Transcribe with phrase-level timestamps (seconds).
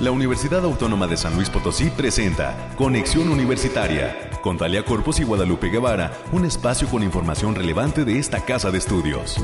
[0.00, 5.68] La Universidad Autónoma de San Luis Potosí presenta Conexión Universitaria con Talia Corpus y Guadalupe
[5.68, 9.36] Guevara, un espacio con información relevante de esta casa de estudios.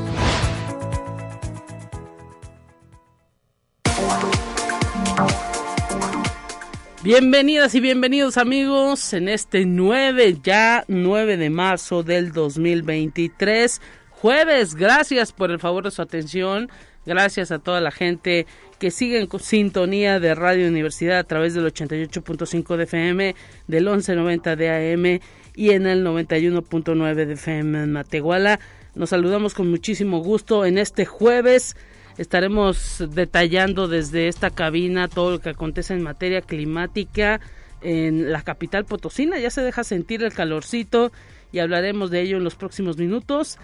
[7.03, 14.75] Bienvenidas y bienvenidos amigos en este 9, ya 9 de marzo del 2023, jueves.
[14.75, 16.71] Gracias por el favor de su atención.
[17.07, 18.47] Gracias a toda la gente
[18.81, 23.35] que sigue en sintonía de Radio Universidad a través del 88.5 de FM,
[23.69, 25.21] del 1190 de AM
[25.55, 28.59] y en el 91.9 de FM en Matehuala.
[28.97, 31.77] Nos saludamos con muchísimo gusto en este jueves.
[32.19, 37.41] Estaremos detallando desde esta cabina todo lo que acontece en materia climática
[37.83, 39.39] en la capital potosina.
[39.39, 41.13] Ya se deja sentir el calorcito
[41.53, 43.59] y hablaremos de ello en los próximos minutos.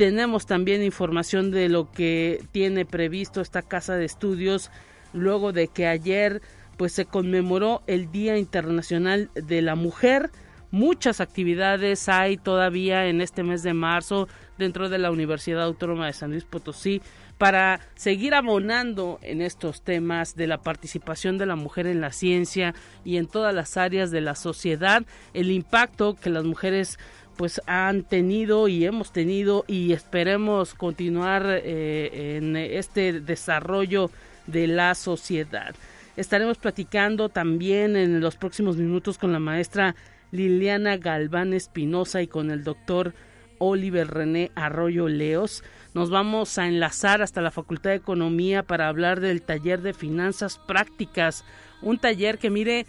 [0.00, 4.70] Tenemos también información de lo que tiene previsto esta casa de estudios
[5.12, 6.40] luego de que ayer
[6.78, 10.30] pues se conmemoró el Día Internacional de la Mujer.
[10.70, 14.26] Muchas actividades hay todavía en este mes de marzo
[14.56, 17.02] dentro de la Universidad Autónoma de San Luis Potosí
[17.36, 22.74] para seguir abonando en estos temas de la participación de la mujer en la ciencia
[23.04, 25.02] y en todas las áreas de la sociedad,
[25.34, 26.98] el impacto que las mujeres
[27.40, 34.10] pues han tenido y hemos tenido y esperemos continuar eh, en este desarrollo
[34.46, 35.74] de la sociedad.
[36.18, 39.96] Estaremos platicando también en los próximos minutos con la maestra
[40.32, 43.14] Liliana Galván Espinosa y con el doctor
[43.56, 45.64] Oliver René Arroyo Leos.
[45.94, 50.58] Nos vamos a enlazar hasta la Facultad de Economía para hablar del taller de finanzas
[50.58, 51.46] prácticas.
[51.80, 52.84] Un taller que mire,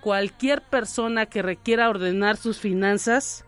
[0.00, 3.44] cualquier persona que requiera ordenar sus finanzas,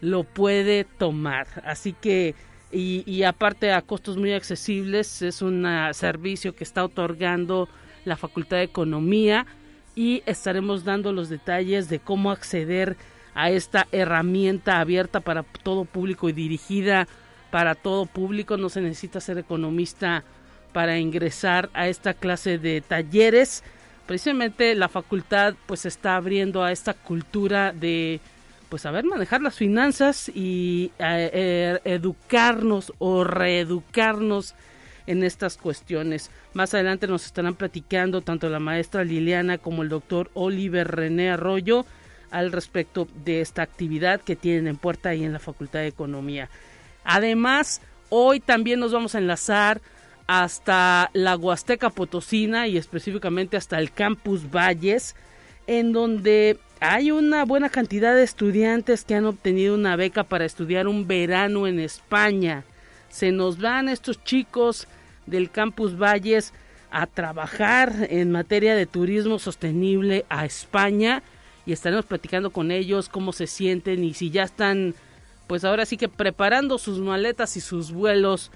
[0.00, 1.46] lo puede tomar.
[1.64, 2.34] Así que,
[2.70, 7.68] y, aparte a costos muy accesibles, es un servicio que está otorgando
[8.04, 9.46] la Facultad de Economía
[9.94, 12.96] y estaremos dando los detalles de cómo acceder
[13.34, 17.08] a esta herramienta abierta para todo público y dirigida
[17.50, 18.56] para todo público.
[18.56, 20.24] No se necesita ser economista
[20.72, 23.64] para ingresar a esta clase de talleres.
[24.06, 28.20] Precisamente la facultad pues está abriendo a esta cultura de
[28.68, 34.54] pues saber manejar las finanzas y eh, eh, educarnos o reeducarnos
[35.06, 36.30] en estas cuestiones.
[36.52, 41.86] Más adelante nos estarán platicando tanto la maestra Liliana como el doctor Oliver René Arroyo
[42.30, 46.50] al respecto de esta actividad que tienen en puerta ahí en la Facultad de Economía.
[47.04, 47.80] Además,
[48.10, 49.80] hoy también nos vamos a enlazar
[50.26, 55.16] hasta la Huasteca Potosina y específicamente hasta el Campus Valles,
[55.66, 60.86] en donde hay una buena cantidad de estudiantes que han obtenido una beca para estudiar
[60.86, 62.64] un verano en España.
[63.08, 64.86] Se nos van estos chicos
[65.26, 66.52] del Campus Valles
[66.90, 71.22] a trabajar en materia de turismo sostenible a España
[71.66, 74.94] y estaremos platicando con ellos cómo se sienten y si ya están
[75.46, 78.50] pues ahora sí que preparando sus maletas y sus vuelos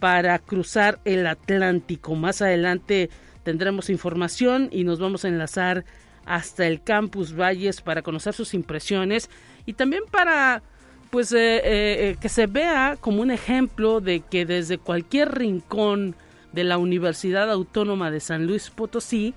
[0.00, 2.14] para cruzar el Atlántico.
[2.14, 3.10] Más adelante
[3.42, 5.84] tendremos información y nos vamos a enlazar
[6.26, 9.30] hasta el campus Valles para conocer sus impresiones
[9.64, 10.62] y también para
[11.10, 16.16] pues eh, eh, eh, que se vea como un ejemplo de que desde cualquier rincón
[16.52, 19.34] de la Universidad Autónoma de San Luis Potosí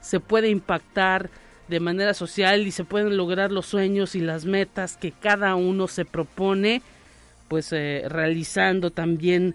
[0.00, 1.30] se puede impactar
[1.68, 5.86] de manera social y se pueden lograr los sueños y las metas que cada uno
[5.86, 6.82] se propone
[7.48, 9.54] pues realizando también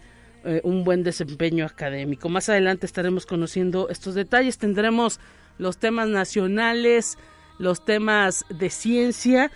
[0.63, 2.29] un buen desempeño académico.
[2.29, 5.19] Más adelante estaremos conociendo estos detalles, tendremos
[5.57, 7.17] los temas nacionales,
[7.59, 9.51] los temas de ciencia.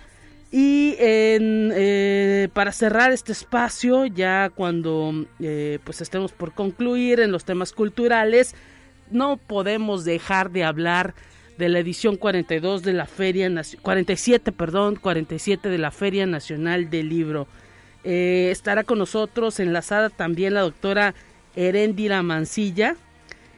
[0.50, 7.44] Y eh, para cerrar este espacio, ya cuando eh, pues estemos por concluir en los
[7.44, 8.54] temas culturales,
[9.10, 11.14] no podemos dejar de hablar
[11.58, 13.50] de la edición 42 de la Feria
[13.82, 17.46] 47, perdón, 47 de la Feria Nacional del Libro.
[18.04, 21.14] Eh, estará con nosotros enlazada también la doctora
[21.54, 22.96] Herendira Mancilla,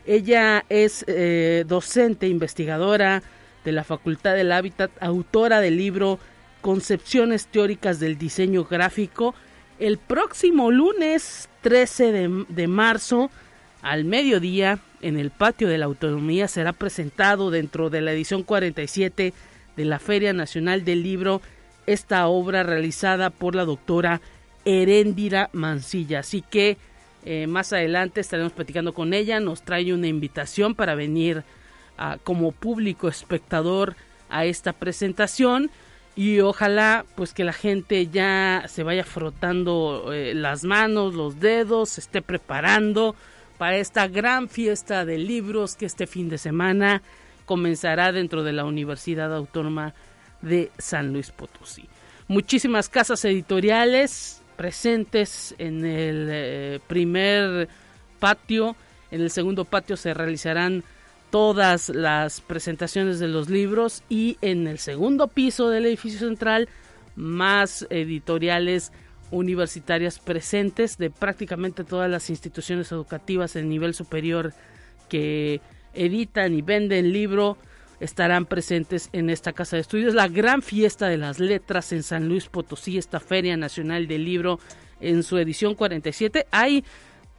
[0.07, 3.23] ella es eh, docente, investigadora
[3.65, 6.19] de la Facultad del Hábitat, autora del libro
[6.61, 9.35] Concepciones Teóricas del Diseño Gráfico.
[9.79, 13.31] El próximo lunes 13 de, marzo,
[13.83, 19.33] al mediodía, en el patio de la Autonomía, será presentado dentro de la edición 47
[19.77, 21.43] de la Feria Nacional del Libro
[21.87, 24.21] esta obra realizada por la doctora
[24.65, 26.21] Heréndira Mancilla.
[26.21, 26.79] Así que
[27.25, 29.41] eh, más adelante estaremos platicando con ella.
[29.41, 31.45] Nos trae una invitación para venir
[32.25, 33.95] como público espectador
[34.29, 35.71] a esta presentación
[36.17, 41.91] y ojalá pues que la gente ya se vaya frotando eh, las manos, los dedos,
[41.91, 43.17] se esté preparando
[43.59, 47.03] para esta gran fiesta de libros que este fin de semana
[47.47, 49.95] comenzará dentro de la Universidad Autónoma
[50.41, 51.89] de San Luis Potosí.
[52.29, 57.69] Muchísimas casas editoriales presentes en el eh, primer
[58.19, 58.77] patio.
[59.11, 60.85] En el segundo patio se realizarán
[61.31, 66.69] todas las presentaciones de los libros y en el segundo piso del edificio central
[67.17, 68.93] más editoriales
[69.31, 74.53] universitarias presentes de prácticamente todas las instituciones educativas en nivel superior
[75.09, 75.61] que
[75.93, 77.57] editan y venden libro
[78.05, 80.15] estarán presentes en esta casa de estudios.
[80.15, 84.61] La gran fiesta de las letras en San Luis Potosí, esta Feria Nacional del Libro
[85.01, 86.47] en su edición 47.
[86.51, 86.85] Hay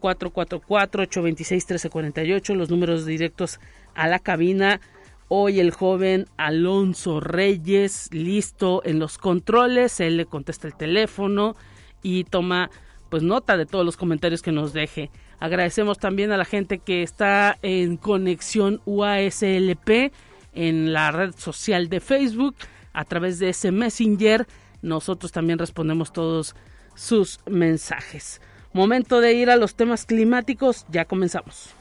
[0.00, 3.58] 444-826-1348, los números directos
[3.98, 4.80] a la cabina.
[5.26, 11.54] Hoy el joven Alonso Reyes, listo en los controles, él le contesta el teléfono
[12.02, 12.70] y toma
[13.10, 15.10] pues nota de todos los comentarios que nos deje.
[15.40, 20.12] Agradecemos también a la gente que está en conexión UASLP
[20.54, 22.54] en la red social de Facebook
[22.92, 24.46] a través de ese Messenger.
[24.80, 26.54] Nosotros también respondemos todos
[26.94, 28.40] sus mensajes.
[28.72, 31.77] Momento de ir a los temas climáticos, ya comenzamos.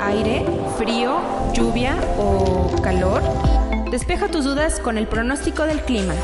[0.00, 0.44] Aire,
[0.76, 1.20] frío,
[1.54, 3.22] lluvia o calor.
[3.90, 6.14] Despeja tus dudas con el pronóstico del clima.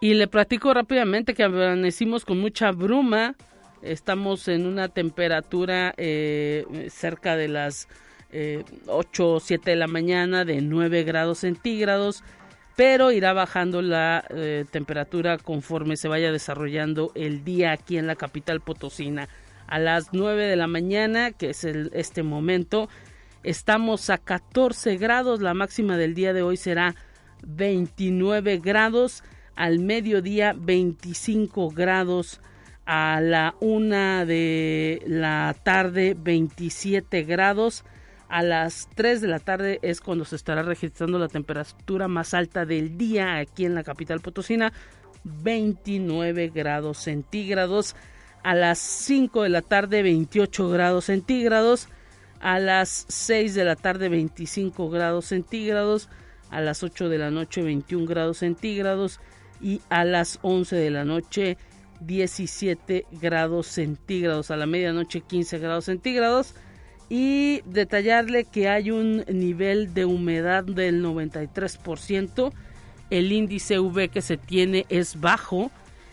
[0.00, 3.34] Y le platico rápidamente que amanecimos con mucha bruma.
[3.82, 7.88] Estamos en una temperatura eh, cerca de las
[8.86, 12.22] 8 o 7 de la mañana de 9 grados centígrados,
[12.76, 18.16] pero irá bajando la eh, temperatura conforme se vaya desarrollando el día aquí en la
[18.16, 19.28] capital potosina.
[19.66, 22.88] A las 9 de la mañana, que es este momento,
[23.42, 26.94] estamos a 14 grados, la máxima del día de hoy será
[27.46, 29.24] 29 grados,
[29.56, 32.40] al mediodía 25 grados.
[32.88, 37.84] A la una de la tarde 27 grados
[38.28, 42.66] a las 3 de la tarde es cuando se estará registrando la temperatura más alta
[42.66, 44.72] del día aquí en la capital potosina,
[45.24, 47.94] 29 grados centígrados.
[48.42, 51.88] A las 5 de la tarde 28 grados centígrados.
[52.40, 56.08] A las 6 de la tarde 25 grados centígrados.
[56.50, 59.20] A las 8 de la noche 21 grados centígrados.
[59.60, 61.58] Y a las 11 de la noche
[62.00, 64.52] 17 grados centígrados.
[64.52, 66.54] A la medianoche 15 grados centígrados
[67.08, 72.52] y detallarle que hay un nivel de humedad del 93%,
[73.10, 75.70] el índice V que se tiene es bajo,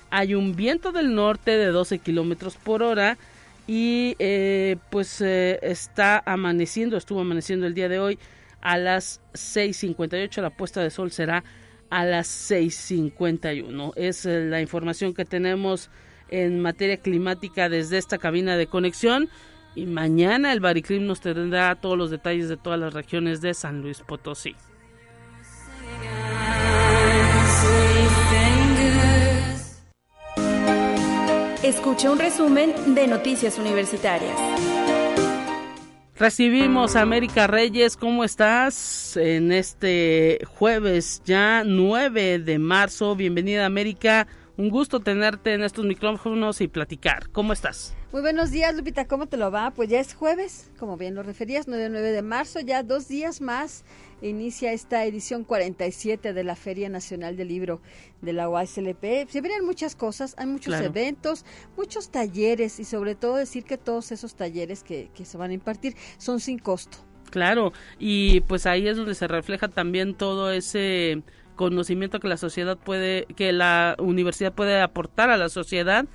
[0.10, 3.18] hay un viento del norte de 12 kilómetros por hora
[3.66, 8.20] y eh, pues eh, está amaneciendo, estuvo amaneciendo el día de hoy
[8.62, 11.44] a las 6.58, la puesta de sol será
[11.90, 13.94] a las 6.51.
[13.96, 15.90] Es eh, la información que tenemos
[16.30, 19.30] en materia climática desde esta cabina de conexión.
[19.76, 23.82] Y mañana el Bariclim nos tendrá todos los detalles de todas las regiones de San
[23.82, 24.56] Luis Potosí.
[31.64, 34.38] Escucha un resumen de Noticias Universitarias.
[36.16, 39.18] Recibimos a América Reyes, ¿cómo estás?
[39.18, 43.16] En este jueves ya 9 de marzo.
[43.16, 47.32] Bienvenida América, Un gusto tenerte en estos micrófonos y platicar.
[47.32, 47.96] ¿Cómo estás?
[48.12, 49.08] Muy buenos días, Lupita.
[49.08, 49.72] ¿Cómo te lo va?
[49.72, 53.42] Pues ya es jueves, como bien lo referías, 9, 9 de marzo, ya dos días
[53.42, 53.84] más
[54.22, 57.82] inicia esta edición 47 de la Feria Nacional del Libro
[58.22, 59.28] de la UASLP.
[59.28, 61.46] Se vienen muchas cosas, hay muchos eventos,
[61.76, 65.56] muchos talleres y sobre todo decir que todos esos talleres que, que se van a
[65.56, 67.00] impartir son sin costo.
[67.32, 71.24] Claro, y pues ahí es donde se refleja también todo ese
[71.56, 76.06] conocimiento que la sociedad puede, que la universidad puede aportar a la sociedad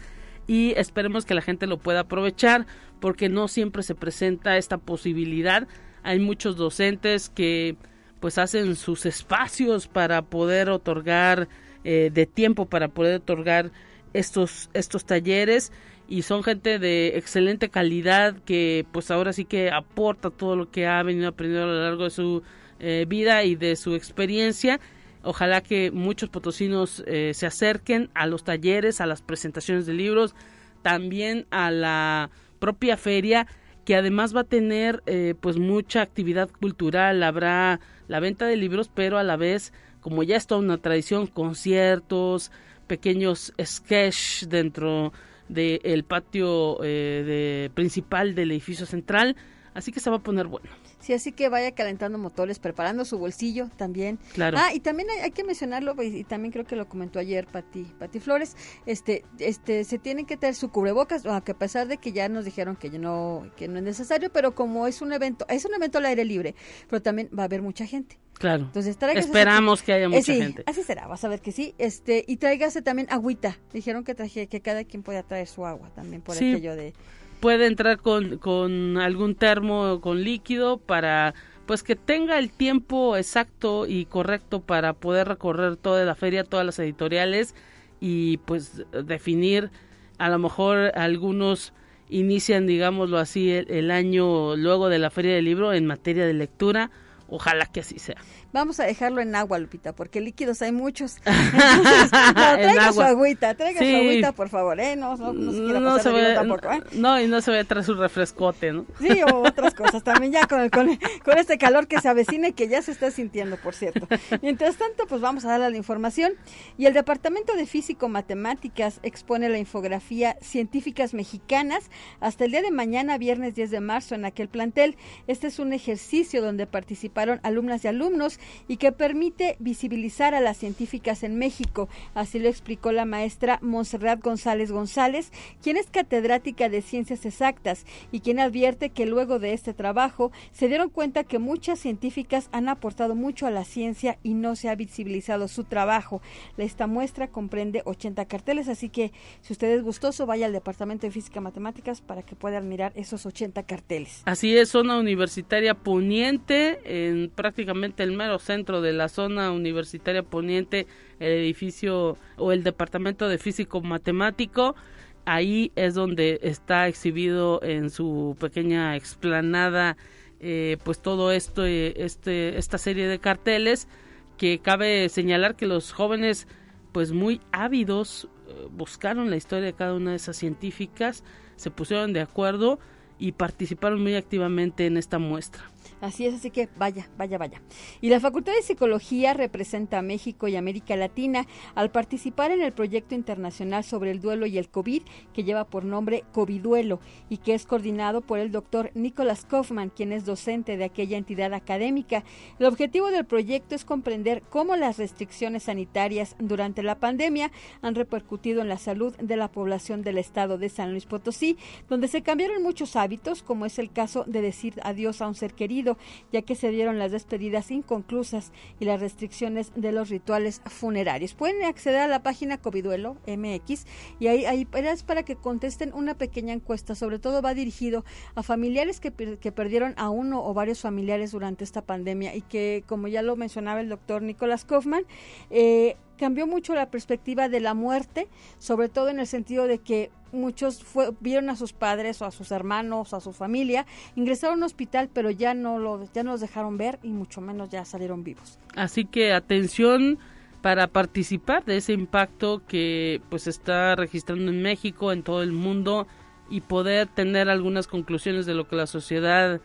[0.46, 2.66] y esperemos que la gente lo pueda aprovechar
[3.00, 5.68] porque no siempre se presenta esta posibilidad.
[6.02, 7.76] Hay muchos docentes que
[8.20, 11.48] pues hacen sus espacios para poder otorgar
[11.84, 13.70] eh, de tiempo para poder otorgar
[14.12, 15.70] estos estos talleres
[16.08, 20.86] y son gente de excelente calidad que pues ahora sí que aporta todo lo que
[20.86, 22.42] ha venido aprendiendo a lo largo de su
[22.80, 24.80] eh, vida y de su experiencia
[25.22, 30.34] Ojalá que muchos potosinos eh, se acerquen a los talleres, a las presentaciones de libros,
[30.82, 33.46] también a la propia feria
[33.84, 38.90] que además va a tener eh, pues mucha actividad cultural, habrá la venta de libros,
[38.94, 39.72] pero a la vez,
[40.02, 42.52] como ya es toda una tradición, conciertos,
[42.86, 45.14] pequeños sketch dentro
[45.48, 49.36] del patio eh, de, principal del edificio central,
[49.72, 50.68] así que se va a poner bueno.
[51.00, 54.18] Sí, así que vaya calentando motores, preparando su bolsillo también.
[54.34, 54.58] Claro.
[54.60, 57.84] Ah, y también hay, que mencionarlo, pues, y, también creo que lo comentó ayer Pati,
[57.98, 62.12] Pati Flores, este, este, se tienen que tener su cubrebocas, aunque a pesar de que
[62.12, 65.64] ya nos dijeron que no, que no es necesario, pero como es un evento, es
[65.64, 66.54] un evento al aire libre,
[66.88, 68.18] pero también va a haber mucha gente.
[68.38, 68.64] Claro.
[68.64, 70.62] Entonces, Esperamos que haya eh, mucha gente.
[70.66, 71.74] Así será, vas a ver que sí.
[71.78, 73.58] Este, y tráigase también agüita.
[73.72, 76.94] Dijeron que traje, que cada quien pueda traer su agua también por aquello de
[77.40, 81.34] puede entrar con, con algún termo con líquido para
[81.66, 86.64] pues que tenga el tiempo exacto y correcto para poder recorrer toda la feria, todas
[86.64, 87.54] las editoriales
[88.00, 89.70] y pues definir
[90.18, 91.74] a lo mejor algunos
[92.08, 96.32] inician digámoslo así el, el año luego de la feria del libro en materia de
[96.34, 96.90] lectura.
[97.30, 98.16] Ojalá que así sea
[98.52, 101.16] Vamos a dejarlo en agua, Lupita, porque líquidos hay muchos.
[101.26, 104.96] Entonces, no, traiga su agüita, traiga su agüita, por favor, ¿eh?
[104.96, 106.82] No, no, no se quiera no se ve, tampoco, ¿eh?
[106.92, 108.86] No, y no se ve traer su refrescote, ¿no?
[108.98, 112.52] Sí, o otras cosas también, ya con, con, con este calor que se avecina y
[112.52, 114.08] que ya se está sintiendo, por cierto.
[114.40, 116.32] Mientras tanto, pues vamos a darle la información.
[116.78, 121.90] Y el Departamento de Físico-Matemáticas expone la infografía Científicas Mexicanas
[122.20, 124.96] hasta el día de mañana, viernes 10 de marzo, en aquel plantel.
[125.26, 130.56] Este es un ejercicio donde participaron alumnas y alumnos y que permite visibilizar a las
[130.56, 131.88] científicas en México.
[132.14, 138.20] Así lo explicó la maestra Monserrat González González, quien es catedrática de Ciencias Exactas y
[138.20, 143.14] quien advierte que luego de este trabajo se dieron cuenta que muchas científicas han aportado
[143.14, 146.20] mucho a la ciencia y no se ha visibilizado su trabajo.
[146.56, 151.12] Esta muestra comprende 80 carteles, así que si usted es gustoso, vaya al Departamento de
[151.12, 154.22] Física y Matemáticas para que pueda mirar esos 80 carteles.
[154.24, 160.86] Así es, zona universitaria poniente en prácticamente el centro de la zona universitaria poniente,
[161.20, 164.76] el edificio o el departamento de físico matemático.
[165.24, 169.96] Ahí es donde está exhibido en su pequeña explanada,
[170.40, 173.88] eh, pues todo esto, eh, este, esta serie de carteles
[174.36, 176.46] que cabe señalar que los jóvenes,
[176.92, 181.24] pues muy ávidos, eh, buscaron la historia de cada una de esas científicas,
[181.56, 182.78] se pusieron de acuerdo
[183.18, 185.64] y participaron muy activamente en esta muestra.
[186.00, 187.60] Así es, así que vaya, vaya, vaya.
[188.00, 192.72] Y la Facultad de Psicología representa a México y América Latina al participar en el
[192.72, 195.02] proyecto internacional sobre el duelo y el COVID
[195.32, 200.12] que lleva por nombre Coviduelo y que es coordinado por el doctor Nicolás Kaufman, quien
[200.12, 202.22] es docente de aquella entidad académica.
[202.58, 207.50] El objetivo del proyecto es comprender cómo las restricciones sanitarias durante la pandemia
[207.82, 211.56] han repercutido en la salud de la población del estado de San Luis Potosí,
[211.88, 215.54] donde se cambiaron muchos hábitos, como es el caso de decir adiós a un ser
[215.54, 215.87] querido
[216.32, 221.34] ya que se dieron las despedidas inconclusas y las restricciones de los rituales funerarios.
[221.34, 223.86] Pueden acceder a la página Coviduelo MX
[224.18, 226.94] y ahí, ahí es para que contesten una pequeña encuesta.
[226.94, 228.04] Sobre todo va dirigido
[228.34, 232.84] a familiares que, que perdieron a uno o varios familiares durante esta pandemia y que,
[232.86, 235.04] como ya lo mencionaba el doctor Nicolás Kaufman,
[235.50, 240.10] eh, cambió mucho la perspectiva de la muerte, sobre todo en el sentido de que
[240.32, 240.84] muchos
[241.20, 244.62] vieron a sus padres o a sus hermanos o a su familia, ingresaron a un
[244.64, 248.24] hospital, pero ya no, lo, ya no los dejaron ver y mucho menos ya salieron
[248.24, 248.58] vivos.
[248.76, 250.18] Así que atención
[250.60, 256.06] para participar de ese impacto que pues está registrando en México, en todo el mundo
[256.50, 259.60] y poder tener algunas conclusiones de lo que la sociedad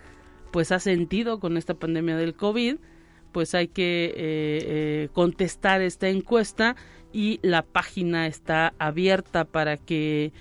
[0.51, 2.77] pues ha sentido con esta pandemia del COVID
[3.33, 6.77] pues hay que eh, eh, contestar esta encuesta
[7.11, 10.31] y la página está abierta para que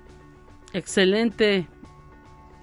[0.72, 1.71] Excelente.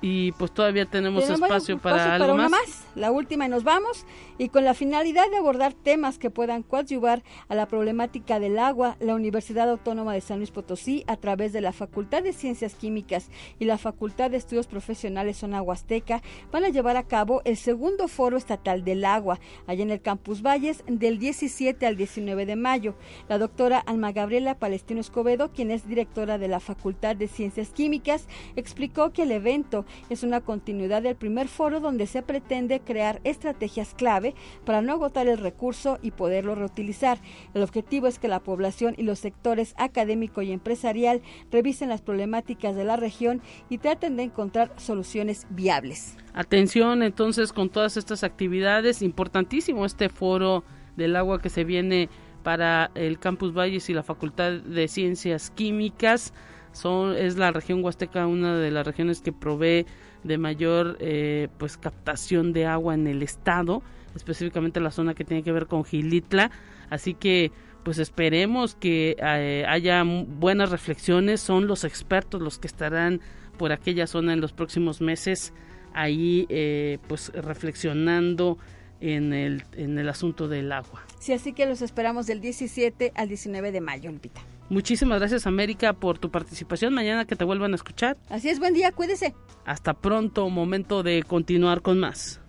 [0.01, 2.85] Y pues todavía tenemos, espacio para algo más.
[2.95, 4.05] La última y nos vamos.
[4.37, 8.95] Y con la finalidad de abordar temas que puedan coadyuvar a la problemática del agua,
[9.01, 13.29] la Universidad Autónoma de San Luis Potosí, a través de la Facultad de Ciencias Químicas
[13.59, 18.07] y la Facultad de Estudios Profesionales Zona Huasteca, van a llevar a cabo el segundo
[18.07, 22.95] Foro Estatal del Agua, allá en el Campus Valles, del 17 al 19 de mayo.
[23.27, 28.27] La doctora Alma Gabriela Palestino Escobedo, quien es directora de la Facultad de Ciencias Químicas,
[28.55, 33.93] explicó que el evento es una continuidad del primer foro donde se pretende crear estrategias
[33.93, 37.19] clave para no agotar el recurso y poderlo reutilizar.
[37.53, 41.21] El objetivo es que la población y los sectores académico y empresarial
[41.51, 46.17] revisen las problemáticas de la región y traten de encontrar soluciones viables.
[46.33, 50.63] Atención entonces con todas estas actividades, importantísimo este foro
[50.95, 52.09] del agua que se viene
[52.43, 56.33] para el Campus Valles y la Facultad de Ciencias Químicas.
[56.71, 59.85] Son, es la región huasteca una de las regiones que provee
[60.23, 63.81] de mayor eh, pues captación de agua en el estado,
[64.15, 66.51] específicamente la zona que tiene que ver con Gilitla.
[66.89, 67.51] Así que
[67.83, 71.41] pues esperemos que eh, haya buenas reflexiones.
[71.41, 73.21] Son los expertos los que estarán
[73.57, 75.53] por aquella zona en los próximos meses
[75.93, 78.57] ahí eh, pues reflexionando
[79.01, 81.05] en el, en el asunto del agua.
[81.19, 84.41] Sí, así que los esperamos del 17 al 19 de mayo, Lupita.
[84.69, 86.93] Muchísimas gracias, América, por tu participación.
[86.93, 88.17] Mañana que te vuelvan a escuchar.
[88.29, 89.33] Así es, buen día, cuídese.
[89.65, 92.39] Hasta pronto, momento de continuar con más.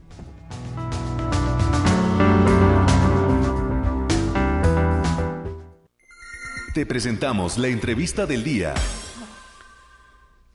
[6.74, 8.74] Te presentamos la entrevista del día.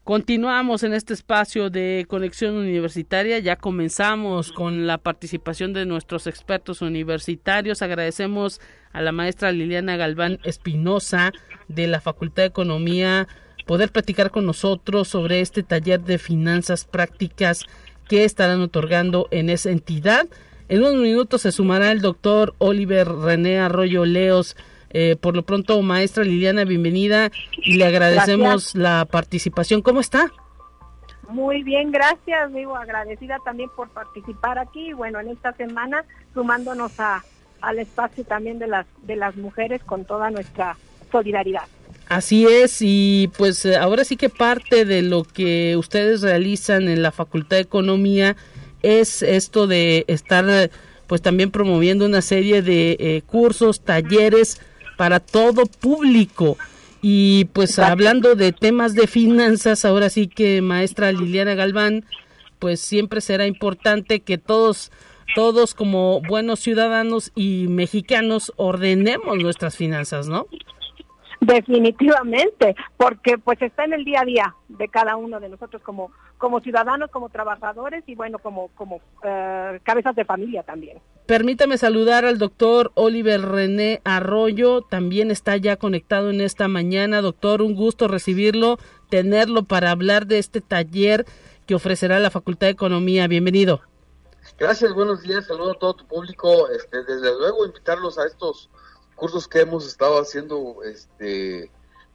[0.05, 3.39] Continuamos en este espacio de conexión universitaria.
[3.39, 7.81] Ya comenzamos con la participación de nuestros expertos universitarios.
[7.81, 8.61] Agradecemos
[8.93, 11.33] a la maestra Liliana Galván Espinosa
[11.69, 13.27] de la Facultad de Economía
[13.65, 17.63] poder platicar con nosotros sobre este taller de finanzas prácticas
[18.07, 20.27] que estarán otorgando en esa entidad.
[20.69, 24.55] En unos minutos se sumará el doctor Oliver René Arroyo Leos
[24.89, 29.81] eh, por lo pronto, maestra Liliana, bienvenida y le agradecemos la participación.
[29.81, 30.31] ¿Cómo está?
[31.29, 37.23] Muy bien, gracias, digo, agradecida también por participar aquí, bueno, en esta semana sumándonos a,
[37.61, 40.77] al espacio también de las, de las mujeres con toda nuestra
[41.11, 41.63] solidaridad.
[42.07, 47.01] Así es, y pues eh, ahora sí que parte de lo que ustedes realizan en
[47.01, 48.35] la Facultad de Economía
[48.83, 50.45] es esto de estar
[51.07, 54.61] pues también promoviendo una serie de eh, cursos, talleres,
[54.97, 56.57] para todo público.
[57.01, 62.05] Y pues hablando de temas de finanzas, ahora sí que maestra Liliana Galván,
[62.57, 64.91] pues siempre será importante que todos
[65.35, 70.47] todos como buenos ciudadanos y mexicanos ordenemos nuestras finanzas, ¿no?
[71.45, 76.11] Definitivamente, porque pues está en el día a día de cada uno de nosotros como
[76.39, 80.99] como ciudadanos, como trabajadores y bueno, como como eh, cabezas de familia también.
[81.27, 87.21] Permítame saludar al doctor Oliver René Arroyo, también está ya conectado en esta mañana.
[87.21, 88.77] Doctor, un gusto recibirlo,
[89.09, 91.25] tenerlo para hablar de este taller
[91.67, 93.27] que ofrecerá la Facultad de Economía.
[93.27, 93.81] Bienvenido.
[94.57, 96.69] Gracias, buenos días, saludo a todo tu público.
[96.69, 98.69] Este, desde luego invitarlos a estos
[99.15, 101.71] cursos que hemos estado haciendo este,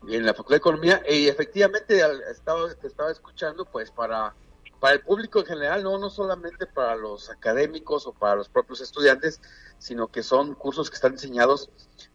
[0.08, 4.34] en la Facultad de Economía y efectivamente estaba, estaba escuchando pues para,
[4.78, 8.80] para el público en general, no, no solamente para los académicos o para los propios
[8.80, 9.40] estudiantes,
[9.78, 11.70] sino que son cursos que están diseñados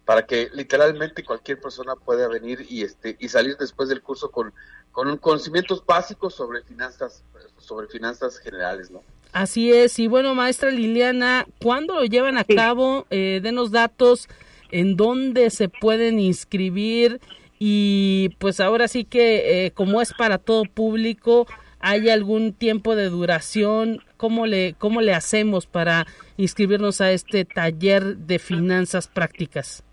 [0.05, 4.53] para que literalmente cualquier persona pueda venir y este y salir después del curso con,
[4.91, 7.23] con conocimientos básicos sobre finanzas
[7.57, 9.01] sobre finanzas generales, ¿no?
[9.31, 13.05] Así es, y bueno, maestra Liliana, ¿cuándo lo llevan a cabo?
[13.09, 14.29] Eh, denos datos
[14.71, 17.19] en dónde se pueden inscribir
[17.59, 21.47] y pues ahora sí que eh, como es para todo público,
[21.79, 23.99] ¿hay algún tiempo de duración?
[24.17, 26.05] ¿Cómo le, cómo le hacemos para
[26.37, 29.83] inscribirnos a este taller de finanzas prácticas?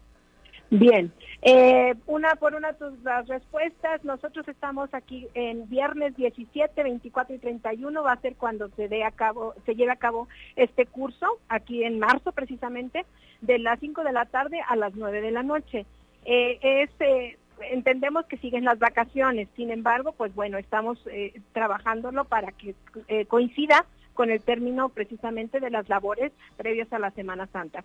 [0.70, 1.12] Bien,
[1.44, 4.04] eh, una por una tus las respuestas.
[4.04, 9.02] Nosotros estamos aquí en viernes 17, 24 y 31 va a ser cuando se dé
[9.02, 13.04] a cabo, se lleve a cabo este curso aquí en marzo precisamente
[13.40, 15.84] de las 5 de la tarde a las 9 de la noche.
[16.24, 17.36] Eh, eh,
[17.72, 22.76] entendemos que siguen las vacaciones, sin embargo, pues bueno, estamos eh, trabajándolo para que
[23.26, 27.84] coincida con el término precisamente de las labores previas a la Semana Santa.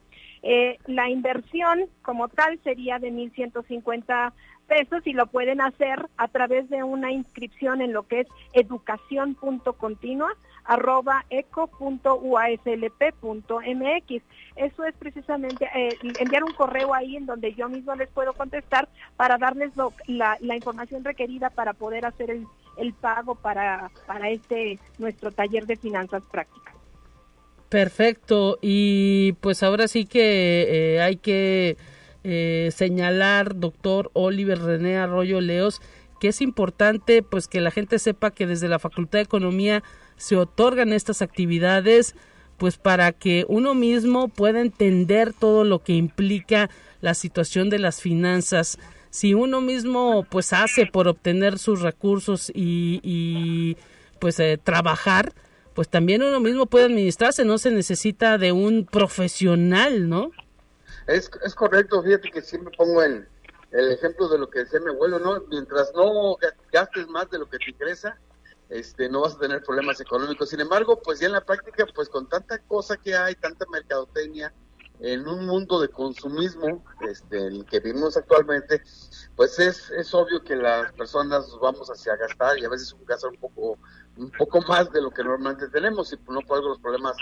[0.85, 4.33] la inversión como tal sería de 1.150
[4.67, 10.35] pesos y lo pueden hacer a través de una inscripción en lo que es educación.continua
[10.67, 14.23] arroba eco.uaslp.mx.
[14.57, 18.89] Eso es precisamente eh, enviar un correo ahí en donde yo mismo les puedo contestar
[19.15, 19.71] para darles
[20.07, 22.45] la, información requerida para poder hacer el,
[22.93, 26.75] pago para, para este nuestro taller de finanzas prácticas.
[27.69, 28.59] Perfecto.
[28.61, 31.77] Y pues ahora sí que eh, hay que
[32.23, 35.81] eh, señalar, doctor Oliver René Arroyo Leos,
[36.19, 39.83] que es importante pues que la gente sepa que desde la Facultad de Economía
[40.15, 42.15] se otorgan estas actividades
[42.57, 46.69] pues para que uno mismo pueda entender todo lo que implica
[47.01, 48.79] la situación de las finanzas.
[49.09, 53.77] Si uno mismo pues hace por obtener sus recursos y, y
[54.19, 55.33] pues eh, trabajar,
[55.73, 60.31] pues también uno mismo puede administrarse, no se necesita de un profesional, ¿no?
[61.07, 63.27] Es, es correcto, fíjate que siempre pongo el,
[63.71, 65.41] el ejemplo de lo que decía mi abuelo, ¿no?
[65.49, 66.37] Mientras no
[66.71, 68.17] gastes más de lo que te ingresa,
[68.69, 70.49] este, no vas a tener problemas económicos.
[70.49, 74.53] Sin embargo, pues ya en la práctica, pues con tanta cosa que hay, tanta mercadotecnia,
[74.99, 78.81] en un mundo de consumismo este, el que vivimos actualmente,
[79.35, 83.31] pues es, es obvio que las personas vamos hacia gastar y a veces un gastar
[83.31, 83.77] un poco,
[84.17, 87.15] un poco más de lo que normalmente tenemos y no por los problemas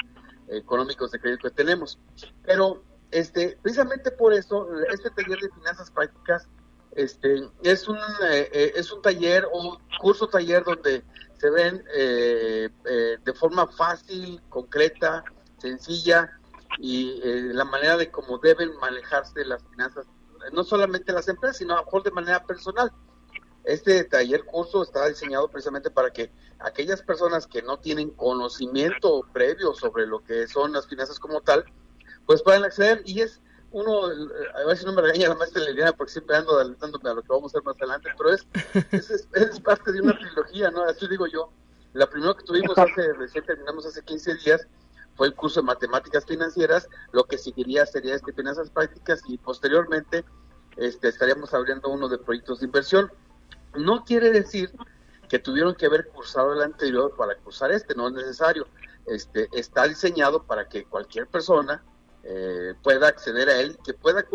[0.48, 2.00] económicos de crédito que tenemos.
[2.44, 6.48] Pero este, precisamente por eso, este taller de finanzas prácticas
[6.96, 11.04] este, es, un, eh, eh, es un taller o curso taller donde
[11.38, 12.70] se ven eh,
[13.22, 15.26] de forma fácil, concreta,
[15.58, 16.40] sencilla
[16.78, 17.20] y
[17.54, 20.06] la manera de cómo deben manejarse las finanzas,
[20.54, 22.92] no solamente las empresas, sino a lo mejor de manera personal.
[23.64, 29.74] Este taller curso está diseñado precisamente para que aquellas personas que no tienen conocimiento previo
[29.74, 31.66] sobre lo que son las finanzas como tal,
[32.28, 35.92] pues pueden acceder y es uno, a ver si no me regaña la maestra Liliana
[35.92, 38.48] porque siempre ando adelantándome a lo que vamos a hacer más adelante, pero es,
[38.92, 40.84] es, es, parte de una trilogía, ¿no?
[40.84, 41.50] Así digo yo.
[41.92, 44.68] La primera que tuvimos hace, recién terminamos hace 15 días,
[45.16, 50.26] fue el curso de matemáticas financieras, lo que seguiría sería este finanzas prácticas y posteriormente
[50.78, 53.12] este, estaríamos abriendo uno de proyectos de inversión.
[53.76, 54.72] No quiere decir
[55.30, 58.68] que tuvieron que haber cursado el anterior para cursar este, no es necesario.
[59.06, 61.84] Este, está diseñado para que cualquier persona
[62.24, 64.26] eh, pueda acceder a él, que pueda,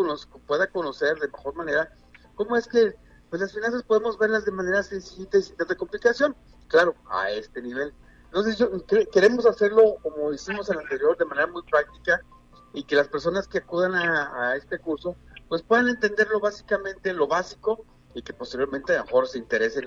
[0.47, 1.93] pueda conocer de mejor manera
[2.35, 2.95] cómo es que
[3.29, 6.35] pues las finanzas podemos verlas de manera sencilla y sin tanta complicación,
[6.67, 7.93] claro, a este nivel.
[8.31, 8.69] Entonces yo,
[9.11, 12.21] queremos hacerlo como hicimos en el anterior, de manera muy práctica
[12.73, 15.17] y que las personas que acudan a, este curso
[15.49, 17.83] pues puedan entenderlo básicamente, lo básico
[18.15, 19.83] y que posteriormente a lo mejor se interesen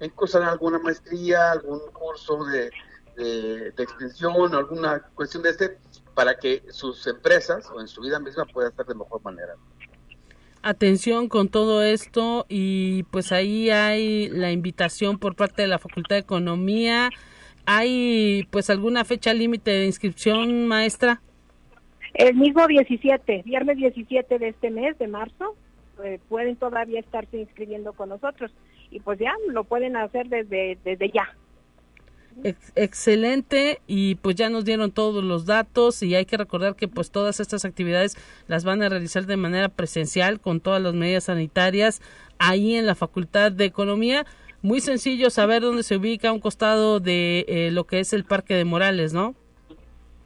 [0.00, 2.70] en, cursar alguna maestría, algún curso de,
[3.14, 5.78] de, de extensión, alguna cuestión de este,
[6.14, 9.54] para que sus empresas o en su vida misma pueda estar de mejor manera.
[10.62, 16.16] Atención con todo esto y pues ahí hay la invitación por parte de la Facultad
[16.16, 17.10] de Economía.
[17.66, 21.20] ¿Hay pues alguna fecha límite de inscripción, maestra?
[22.14, 25.56] El mismo 17, viernes 17 de este mes, de marzo,
[26.04, 28.52] eh, pueden todavía estarse inscribiendo con nosotros
[28.90, 31.34] y pues ya lo pueden hacer desde, desde ya
[32.74, 37.10] excelente y pues ya nos dieron todos los datos y hay que recordar que pues
[37.10, 38.16] todas estas actividades
[38.48, 42.00] las van a realizar de manera presencial con todas las medidas sanitarias
[42.38, 44.26] ahí en la Facultad de Economía.
[44.62, 48.54] Muy sencillo saber dónde se ubica un costado de eh, lo que es el Parque
[48.54, 49.34] de Morales, ¿no?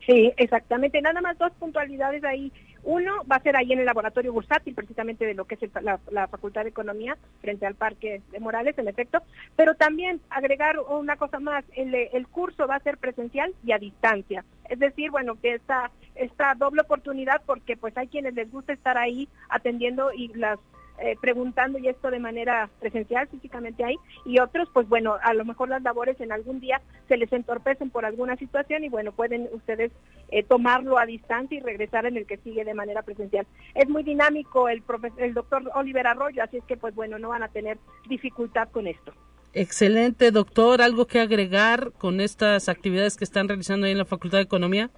[0.04, 1.00] Sí, exactamente.
[1.00, 2.52] Nada más dos puntualidades ahí.
[2.84, 6.28] Uno va a ser ahí en el laboratorio bursátil, precisamente de lo que es la,
[6.28, 9.22] Facultad de Economía, frente al Parque de Morales, en efecto.
[9.56, 13.78] Pero también agregar una cosa más, el, el curso va a ser presencial y a
[13.78, 14.44] distancia.
[14.68, 18.98] Es decir, bueno, que esta, esta doble oportunidad, porque pues hay quienes les gusta estar
[18.98, 20.60] ahí atendiendo y las
[20.98, 25.44] eh, preguntando y esto de manera presencial físicamente ahí y otros pues bueno a lo
[25.44, 29.48] mejor las labores en algún día se les entorpecen por alguna situación y bueno pueden
[29.52, 29.92] ustedes
[30.30, 34.02] eh, tomarlo a distancia y regresar en el que sigue de manera presencial es muy
[34.02, 34.82] dinámico el
[35.18, 37.78] el doctor Oliver Arroyo así es que pues bueno no van a tener
[38.08, 39.12] dificultad con esto
[39.58, 40.82] Excelente, doctor.
[40.82, 44.90] ¿Algo que agregar con estas actividades que están realizando ahí en la Facultad de Economía?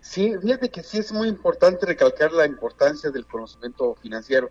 [0.00, 4.50] Sí, fíjate que sí es muy importante recalcar la importancia del conocimiento financiero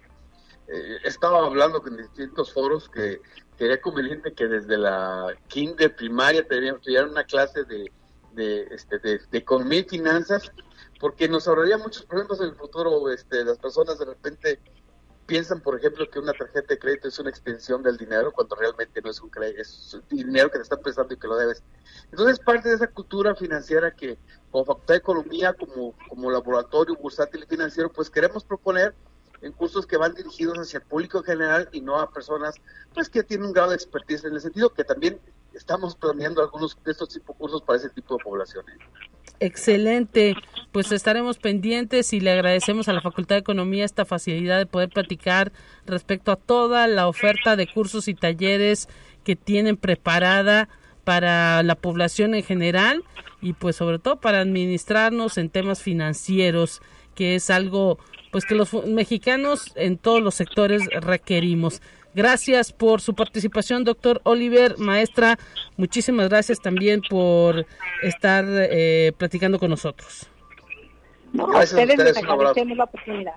[0.67, 3.21] eh, estaba hablando con distintos foros que
[3.57, 7.91] sería conveniente que desde la kinder primaria tuvieran una clase de,
[8.33, 10.51] de, este, de, economía y finanzas,
[10.99, 13.09] porque nos ahorraría muchos problemas en el futuro.
[13.11, 14.59] Este, las personas de repente
[15.25, 19.01] piensan, por ejemplo, que una tarjeta de crédito es una extensión del dinero cuando realmente
[19.01, 21.63] no es un crédito, es dinero que te están prestando y que lo debes.
[22.11, 24.17] Entonces, parte de esa cultura financiera que
[24.51, 28.95] como Facultad de Economía, como, como laboratorio bursátil y financiero, pues queremos proponer
[29.41, 32.55] en cursos que van dirigidos hacia el público en general y no a personas
[32.93, 35.19] pues que tienen un grado de expertise en el sentido que también
[35.53, 38.77] estamos planeando algunos de estos tipos de cursos para ese tipo de poblaciones.
[39.39, 40.35] Excelente,
[40.71, 44.89] pues estaremos pendientes y le agradecemos a la Facultad de Economía esta facilidad de poder
[44.89, 45.51] platicar
[45.85, 48.87] respecto a toda la oferta de cursos y talleres
[49.23, 50.69] que tienen preparada
[51.03, 53.03] para la población en general
[53.41, 56.81] y pues sobre todo para administrarnos en temas financieros,
[57.13, 57.99] que es algo
[58.35, 61.81] pues que los mexicanos en todos los sectores requerimos.
[62.13, 65.39] Gracias por su participación, doctor Oliver, maestra.
[65.77, 67.65] Muchísimas gracias también por
[68.03, 70.29] estar eh, platicando con nosotros.
[71.39, 73.35] a ustedes les agradecemos la oportunidad.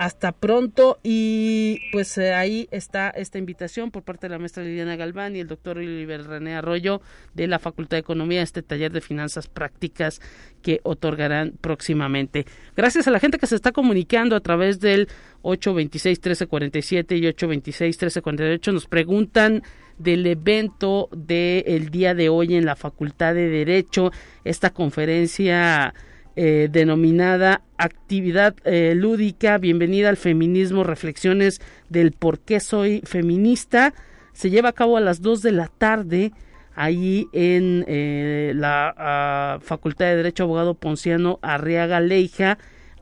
[0.00, 0.98] Hasta pronto.
[1.02, 5.40] Y pues eh, ahí está esta invitación por parte de la maestra Liliana Galván y
[5.40, 7.02] el doctor Oliver René Arroyo
[7.34, 10.22] de la Facultad de Economía, este taller de finanzas prácticas
[10.62, 12.46] que otorgarán próximamente.
[12.74, 15.06] Gracias a la gente que se está comunicando a través del
[15.42, 19.62] 826-1347 y 826-1348 nos preguntan
[19.98, 24.12] del evento del día de hoy en la Facultad de Derecho,
[24.44, 25.92] esta conferencia
[26.36, 33.94] eh, denominada Actividad eh, Lúdica, Bienvenida al Feminismo, Reflexiones del por qué soy feminista.
[34.32, 36.32] Se lleva a cabo a las 2 de la tarde
[36.74, 42.58] ahí en eh, la ah, Facultad de Derecho Abogado Ponciano Arriaga Leija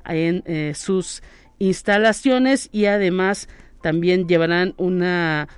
[0.06, 1.22] en sus
[1.58, 3.46] instalaciones y además
[3.82, 5.48] también llevarán una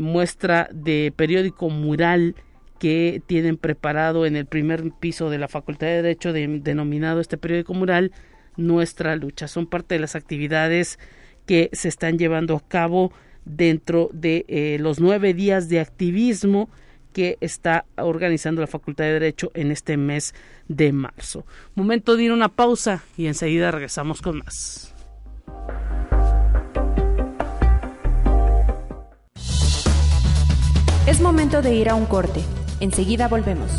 [0.00, 2.34] muestra de periódico mural
[2.78, 7.74] que tienen preparado en el primer piso de la Facultad de Derecho denominado este periódico
[7.74, 8.12] mural
[8.56, 9.48] Nuestra Lucha.
[9.48, 10.98] Son parte de las actividades
[11.46, 13.12] que se están llevando a cabo
[13.44, 16.68] dentro de eh, los nueve días de activismo
[17.12, 20.34] que está organizando la Facultad de Derecho en este mes
[20.68, 21.46] de marzo.
[21.74, 24.94] Momento de ir a una pausa y enseguida regresamos con más.
[31.06, 32.42] Es momento de ir a un corte.
[32.80, 33.70] Enseguida volvemos.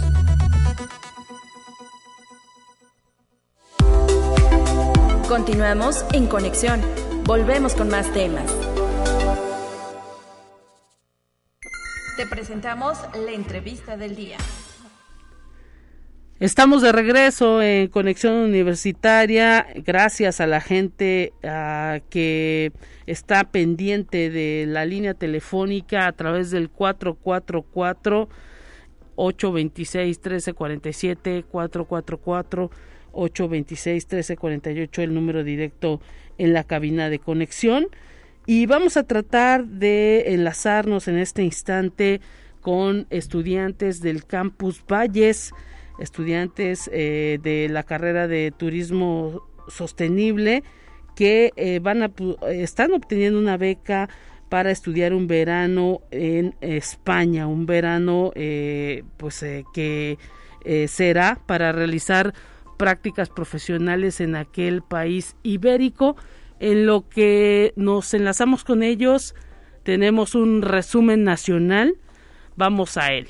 [5.30, 6.82] Continuamos en conexión.
[7.24, 8.52] Volvemos con más temas.
[12.18, 14.36] Te presentamos la entrevista del día.
[16.42, 21.34] Estamos de regreso en Conexión Universitaria, gracias a la gente
[22.10, 22.72] que
[23.08, 28.30] está pendiente de la línea telefónica a través del 444
[29.20, 32.72] 826 1347 444
[33.12, 36.00] 826 1348 el número directo
[36.38, 37.88] en la cabina de conexión.
[38.46, 42.22] Y vamos a tratar de enlazarnos en este instante
[42.62, 45.52] con estudiantes del campus Valles,
[46.00, 50.64] estudiantes eh, de la carrera de turismo sostenible
[51.16, 52.12] que eh, van a
[52.50, 54.10] están obteniendo una beca
[54.50, 60.18] para estudiar un verano en España, un verano eh, pues eh, que
[60.66, 62.34] eh, será para realizar
[62.78, 66.18] prácticas profesionales en aquel país ibérico.
[66.60, 69.36] En lo que nos enlazamos con ellos,
[69.84, 71.96] tenemos un resumen nacional.
[72.58, 73.30] Vamos a él.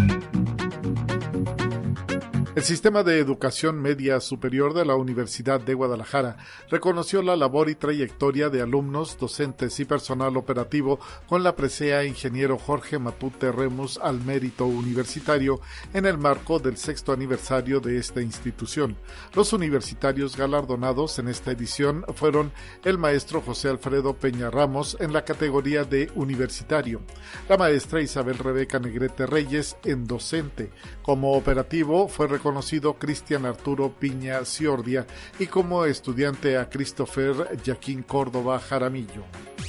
[2.61, 6.37] El sistema de educación media superior de la Universidad de Guadalajara
[6.69, 12.59] reconoció la labor y trayectoria de alumnos, docentes y personal operativo con la presea ingeniero
[12.59, 15.59] Jorge Matute Remus al mérito universitario
[15.95, 18.95] en el marco del sexto aniversario de esta institución.
[19.33, 22.51] Los universitarios galardonados en esta edición fueron
[22.83, 27.01] el maestro José Alfredo Peña Ramos en la categoría de universitario,
[27.49, 30.69] la maestra Isabel Rebeca Negrete Reyes en docente.
[31.01, 35.07] Como operativo fue conocido Cristian Arturo Piña Ciordia
[35.39, 39.23] y como estudiante a Christopher Jaquín Córdoba Jaramillo.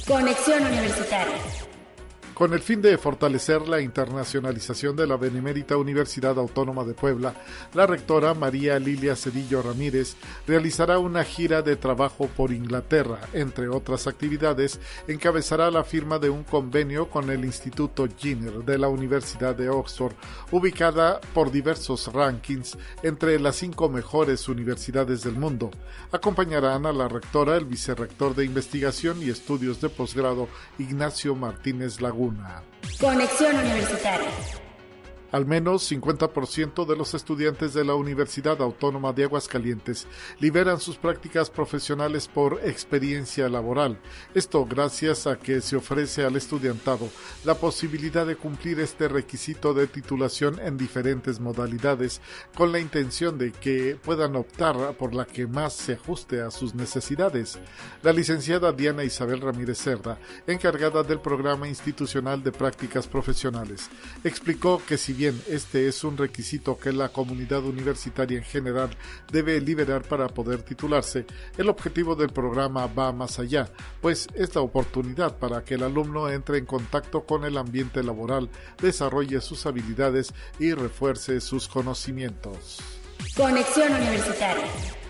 [0.05, 1.37] Conexión Universitaria.
[2.33, 7.35] Con el fin de fortalecer la internacionalización de la Benemérita Universidad Autónoma de Puebla,
[7.75, 10.15] la rectora María Lilia Cedillo Ramírez
[10.47, 13.19] realizará una gira de trabajo por Inglaterra.
[13.33, 18.87] Entre otras actividades, encabezará la firma de un convenio con el Instituto Jenner de la
[18.87, 20.15] Universidad de Oxford,
[20.49, 25.69] ubicada por diversos rankings entre las cinco mejores universidades del mundo.
[26.11, 30.47] Acompañarán a la rectora el vicerrector de Investigación y Estudios de Posgrado
[30.79, 32.22] Ignacio Martínez Laguna.
[32.99, 34.62] Conexión Universitaria.
[35.33, 40.05] Al menos 50% de los estudiantes de la Universidad Autónoma de Aguascalientes
[40.39, 43.97] liberan sus prácticas profesionales por experiencia laboral.
[44.35, 47.09] Esto gracias a que se ofrece al estudiantado
[47.45, 52.21] la posibilidad de cumplir este requisito de titulación en diferentes modalidades
[52.53, 56.75] con la intención de que puedan optar por la que más se ajuste a sus
[56.75, 57.57] necesidades.
[58.03, 63.89] La licenciada Diana Isabel Ramírez Cerda, encargada del programa institucional de prácticas profesionales,
[64.23, 68.89] explicó que si bien este es un requisito que la comunidad universitaria en general
[69.31, 71.25] debe liberar para poder titularse,
[71.57, 73.69] el objetivo del programa va más allá,
[74.01, 78.49] pues es la oportunidad para que el alumno entre en contacto con el ambiente laboral,
[78.81, 82.79] desarrolle sus habilidades y refuerce sus conocimientos.
[83.35, 85.02] Conexión Universitaria.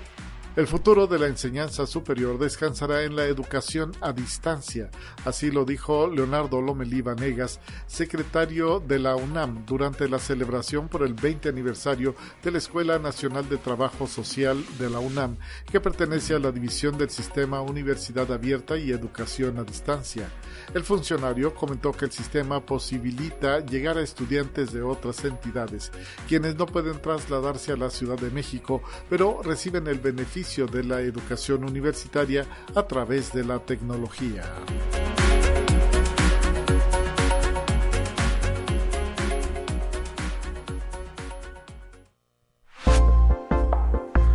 [0.55, 4.91] El futuro de la enseñanza superior descansará en la educación a distancia,
[5.25, 11.15] así lo dijo Leonardo Lomelí Vanegas, secretario de la UNAM, durante la celebración por el
[11.15, 15.37] 20 aniversario de la Escuela Nacional de Trabajo Social de la UNAM,
[15.71, 20.29] que pertenece a la división del sistema Universidad Abierta y Educación a Distancia.
[20.73, 25.91] El funcionario comentó que el sistema posibilita llegar a estudiantes de otras entidades,
[26.27, 31.01] quienes no pueden trasladarse a la Ciudad de México, pero reciben el beneficio de la
[31.01, 32.45] educación universitaria
[32.75, 34.43] a través de la tecnología.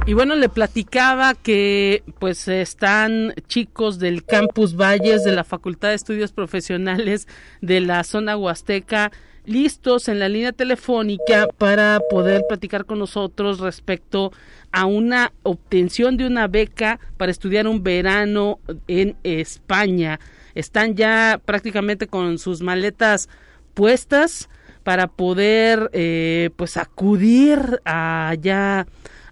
[0.08, 5.96] Y bueno, le platicaba que pues están chicos del Campus Valles de la Facultad de
[5.96, 7.28] Estudios Profesionales
[7.60, 9.12] de la zona huasteca
[9.44, 14.32] listos en la línea telefónica para poder platicar con nosotros respecto
[14.72, 20.20] a una obtención de una beca para estudiar un verano en España.
[20.54, 23.28] Están ya prácticamente con sus maletas
[23.74, 24.48] puestas
[24.84, 28.86] para poder eh, pues acudir allá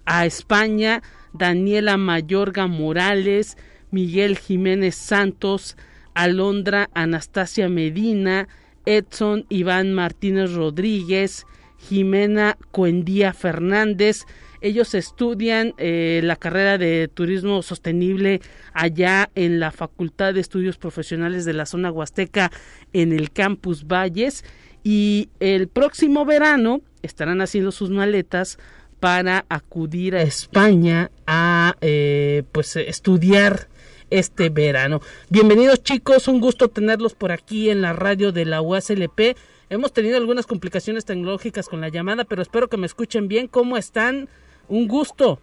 [0.07, 1.03] a España.
[1.33, 3.57] Daniela Mayorga Morales,
[3.91, 5.77] Miguel Jiménez Santos,
[6.15, 8.47] Alondra Anastasia Medina,
[8.85, 11.45] Edson Iván Martínez Rodríguez,
[11.77, 14.25] Jimena Cuendía Fernández.
[14.61, 18.41] Ellos estudian eh, la carrera de turismo sostenible
[18.73, 22.51] allá en la Facultad de Estudios Profesionales de la zona Huasteca
[22.93, 24.43] en el Campus Valles
[24.83, 28.57] y el próximo verano estarán haciendo sus maletas
[28.99, 33.67] para acudir a España a eh, pues estudiar
[34.09, 35.01] este verano.
[35.29, 39.35] Bienvenidos chicos, un gusto tenerlos por aquí en la radio de la UASLP.
[39.69, 43.47] Hemos tenido algunas complicaciones tecnológicas con la llamada, pero espero que me escuchen bien.
[43.47, 44.29] ¿Cómo están?
[44.69, 45.39] Un gusto.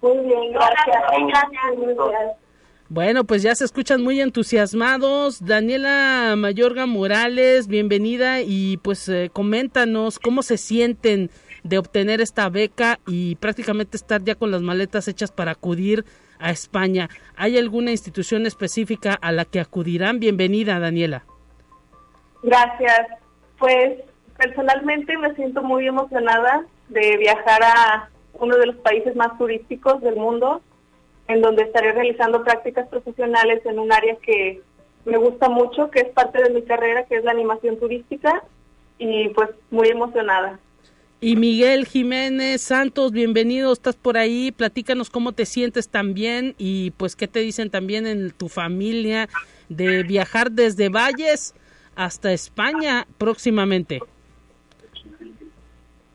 [0.00, 1.02] Muy bien, gracias.
[2.88, 5.44] Bueno, pues ya se escuchan muy entusiasmados.
[5.44, 11.30] Daniela Mayorga Morales, bienvenida y pues eh, coméntanos cómo se sienten
[11.62, 16.04] de obtener esta beca y prácticamente estar ya con las maletas hechas para acudir
[16.38, 17.08] a España.
[17.36, 20.18] ¿Hay alguna institución específica a la que acudirán?
[20.18, 21.24] Bienvenida, Daniela.
[22.42, 23.06] Gracias.
[23.58, 24.00] Pues
[24.36, 30.16] personalmente me siento muy emocionada de viajar a uno de los países más turísticos del
[30.16, 30.62] mundo,
[31.28, 34.60] en donde estaré realizando prácticas profesionales en un área que
[35.04, 38.42] me gusta mucho, que es parte de mi carrera, que es la animación turística,
[38.98, 40.58] y pues muy emocionada.
[41.24, 47.14] Y Miguel Jiménez Santos, bienvenido, estás por ahí, platícanos cómo te sientes también y pues
[47.14, 49.28] qué te dicen también en tu familia
[49.68, 51.54] de viajar desde Valles
[51.94, 54.00] hasta España próximamente.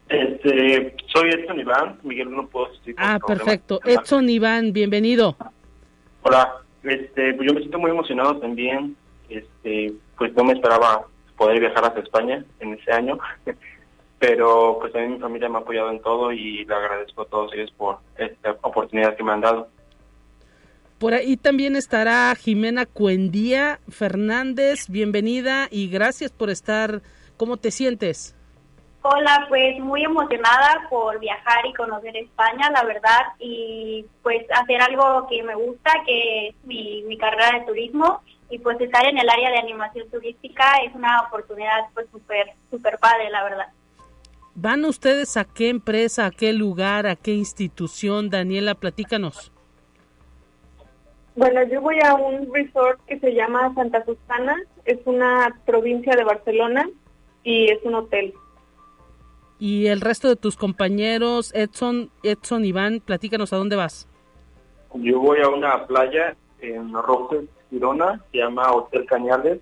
[0.10, 2.94] Este, soy Edson Iván, Miguel no puedo decir.
[2.98, 3.80] Ah, perfecto.
[3.86, 5.38] Edson Iván, bienvenido.
[6.24, 6.52] Hola,
[6.84, 8.98] este, yo me siento muy emocionado también.
[9.30, 13.18] Este, pues no me esperaba poder viajar hasta España en ese año.
[14.20, 17.54] Pero pues también mi familia me ha apoyado en todo y le agradezco a todos
[17.54, 19.68] ellos por esta oportunidad que me han dado.
[21.00, 27.02] Por ahí también estará Jimena Cuendía Fernández, bienvenida y gracias por estar.
[27.38, 28.36] ¿Cómo te sientes?
[29.04, 35.28] Hola, pues muy emocionada por viajar y conocer España, la verdad, y pues hacer algo
[35.30, 39.30] que me gusta, que es mi, mi carrera de turismo, y pues estar en el
[39.30, 43.68] área de animación turística es una oportunidad pues súper, súper padre, la verdad.
[44.60, 48.32] ¿Van ustedes a qué empresa, a qué lugar, a qué institución?
[48.32, 49.52] Daniela, platícanos.
[51.36, 54.56] Bueno, yo voy a un resort que se llama Santa Susana,
[54.86, 56.90] es una provincia de Barcelona
[57.44, 58.34] y es un hotel.
[59.60, 64.10] ¿Y el resto de tus compañeros, Edson, Edson, Iván, platícanos a dónde vas?
[64.96, 69.60] Yo voy a una playa en Roques, Girona, se llama Hotel Cañales,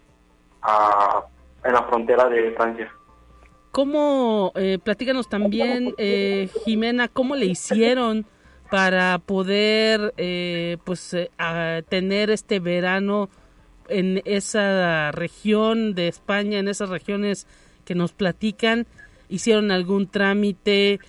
[1.66, 2.95] en la frontera de Francia.
[3.76, 8.26] ¿Cómo, eh, platícanos también, eh, Jimena, cómo le hicieron
[8.72, 11.30] para poder, eh, pues, eh,
[11.90, 13.28] tener este verano
[13.90, 17.48] en esa región de España, en esas regiones
[17.84, 18.88] que nos platican?
[19.28, 21.02] ¿Hicieron algún trámite?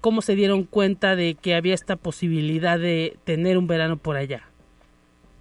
[0.00, 4.44] ¿Cómo se dieron cuenta de que había esta posibilidad de tener un verano por allá?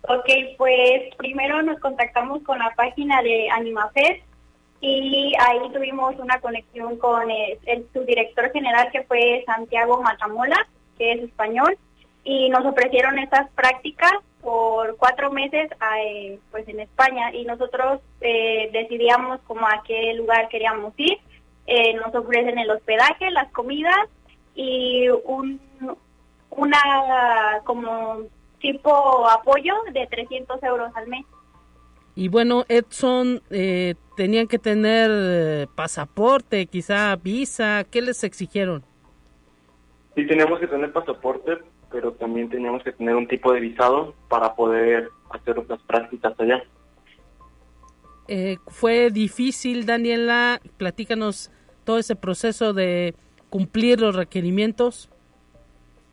[0.01, 0.27] Ok,
[0.57, 4.28] pues primero nos contactamos con la página de AnimaFest
[4.81, 10.67] y ahí tuvimos una conexión con el, subdirector general que fue Santiago Matamola,
[10.97, 11.77] que es español,
[12.23, 18.69] y nos ofrecieron estas prácticas por cuatro meses eh, pues en España y nosotros eh,
[18.71, 21.17] decidíamos como a qué lugar queríamos ir.
[21.67, 24.07] Eh, nos ofrecen el hospedaje, las comidas
[24.55, 25.59] y un,
[26.49, 28.23] una como
[28.59, 31.25] tipo apoyo de 300 euros al mes.
[32.19, 38.83] Y bueno, Edson, eh, tenían que tener eh, pasaporte, quizá visa, ¿qué les exigieron?
[40.15, 41.59] Sí, teníamos que tener pasaporte,
[41.89, 46.61] pero también teníamos que tener un tipo de visado para poder hacer otras prácticas allá.
[48.27, 50.59] Eh, ¿Fue difícil, Daniela?
[50.75, 51.49] Platícanos
[51.85, 53.15] todo ese proceso de
[53.49, 55.09] cumplir los requerimientos.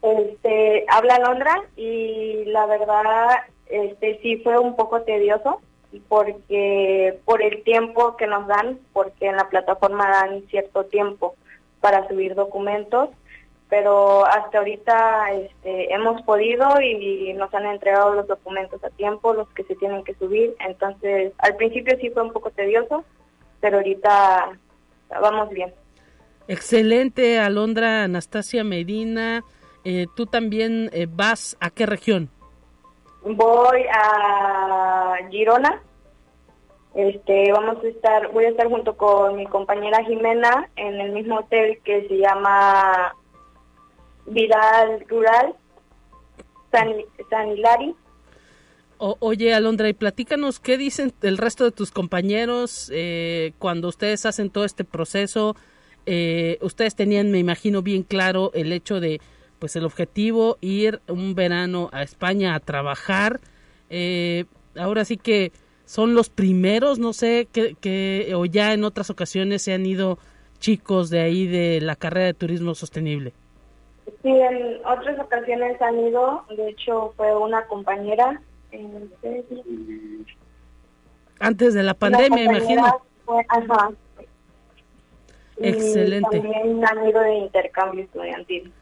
[0.02, 3.26] Este, habla Londra y la verdad
[3.66, 5.60] este sí fue un poco tedioso
[6.08, 11.34] porque por el tiempo que nos dan, porque en la plataforma dan cierto tiempo
[11.80, 13.10] para subir documentos
[13.68, 19.48] pero hasta ahorita este, hemos podido y nos han entregado los documentos a tiempo, los
[19.50, 20.54] que se tienen que subir.
[20.60, 23.04] Entonces, al principio sí fue un poco tedioso,
[23.60, 24.52] pero ahorita
[25.20, 25.72] vamos bien.
[26.46, 29.42] Excelente, Alondra Anastasia Medina.
[29.84, 32.30] Eh, ¿Tú también eh, vas a qué región?
[33.28, 35.82] Voy a Girona.
[36.94, 41.40] Este, vamos a estar, voy a estar junto con mi compañera Jimena en el mismo
[41.40, 43.14] hotel que se llama
[44.26, 45.54] Vidal Rural,
[46.70, 47.96] San, Hilari.
[48.98, 54.50] oye, Alondra, y platícanos qué dicen el resto de tus compañeros eh, cuando ustedes hacen
[54.50, 55.56] todo este proceso.
[56.06, 59.20] Eh, ustedes tenían, me imagino, bien claro el hecho de,
[59.66, 63.40] pues, el objetivo ir un verano a España a trabajar.
[63.90, 64.44] Eh,
[64.78, 65.50] ahora sí que
[65.86, 70.18] son los primeros, no sé, que, que, o ya en otras ocasiones se han ido
[70.60, 73.32] chicos de ahí de la carrera de turismo sostenible.
[74.22, 78.40] Sí, en otras ocasiones han ido, de hecho fue una compañera.
[81.40, 82.84] Antes de la pandemia, imagino.
[83.48, 83.90] ajá.
[85.56, 86.38] Excelente.
[86.38, 88.72] también han ido de intercambio estudiantil.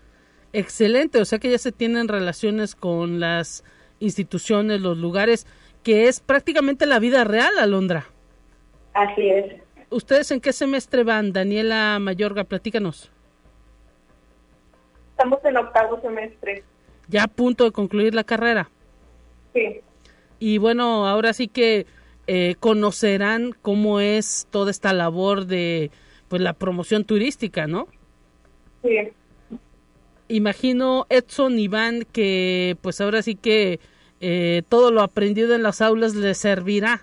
[0.54, 3.64] Excelente, o sea que ya se tienen relaciones con las
[3.98, 5.48] instituciones, los lugares,
[5.82, 8.06] que es prácticamente la vida real, Alondra.
[8.92, 9.60] Así es.
[9.90, 11.32] ¿Ustedes en qué semestre van?
[11.32, 13.10] Daniela Mayorga, platícanos.
[15.10, 16.62] Estamos en octavo semestre.
[17.08, 18.70] Ya a punto de concluir la carrera.
[19.54, 19.80] Sí.
[20.38, 21.86] Y bueno, ahora sí que
[22.28, 25.90] eh, conocerán cómo es toda esta labor de
[26.28, 27.88] pues la promoción turística, ¿no?
[28.84, 29.12] Sí.
[30.28, 33.80] Imagino Edson Iván que pues ahora sí que
[34.20, 37.02] eh, todo lo aprendido en las aulas les servirá.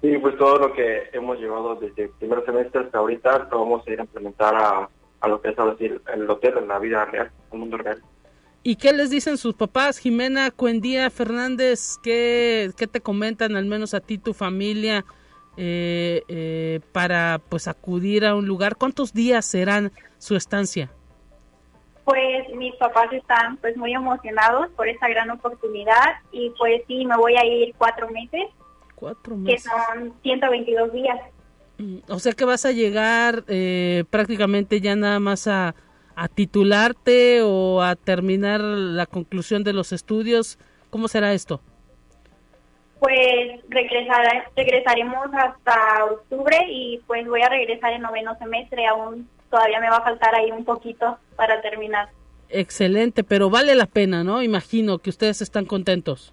[0.00, 3.86] Sí, pues todo lo que hemos llevado desde el primer semestre hasta ahorita lo vamos
[3.86, 4.88] a ir a implementar a,
[5.20, 8.00] a lo que es decir el hotel en la vida real, el mundo real.
[8.62, 11.96] ¿Y qué les dicen sus papás, Jimena Cuendía Fernández?
[12.02, 15.04] ¿Qué, qué te comentan, al menos a ti, tu familia,
[15.56, 18.76] eh, eh, para pues acudir a un lugar?
[18.76, 20.90] ¿Cuántos días serán su estancia?
[22.08, 27.14] Pues mis papás están pues muy emocionados por esta gran oportunidad y pues sí, me
[27.18, 28.48] voy a ir cuatro meses.
[28.94, 29.62] Cuatro meses.
[29.62, 31.18] Que son 122 días.
[31.76, 35.74] Mm, o sea que vas a llegar eh, prácticamente ya nada más a,
[36.16, 40.58] a, titularte o a terminar la conclusión de los estudios.
[40.88, 41.60] ¿Cómo será esto?
[43.00, 48.86] Pues regresar, regresaremos hasta octubre y pues voy a regresar en noveno semestre.
[48.86, 52.10] Aún todavía me va a faltar ahí un poquito para terminar.
[52.48, 54.42] Excelente, pero vale la pena, ¿no?
[54.42, 56.32] Imagino que ustedes están contentos.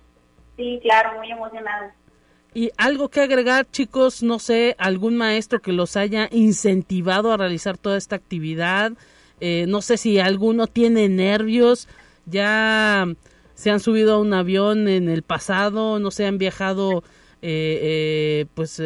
[0.56, 1.92] Sí, claro, muy emocionados.
[2.54, 7.78] Y algo que agregar, chicos, no sé, algún maestro que los haya incentivado a realizar
[7.78, 8.94] toda esta actividad.
[9.42, 11.90] Eh, no sé si alguno tiene nervios,
[12.26, 13.06] ya
[13.56, 17.04] se han subido a un avión en el pasado, no se han viajado
[17.48, 18.82] eh, eh, pues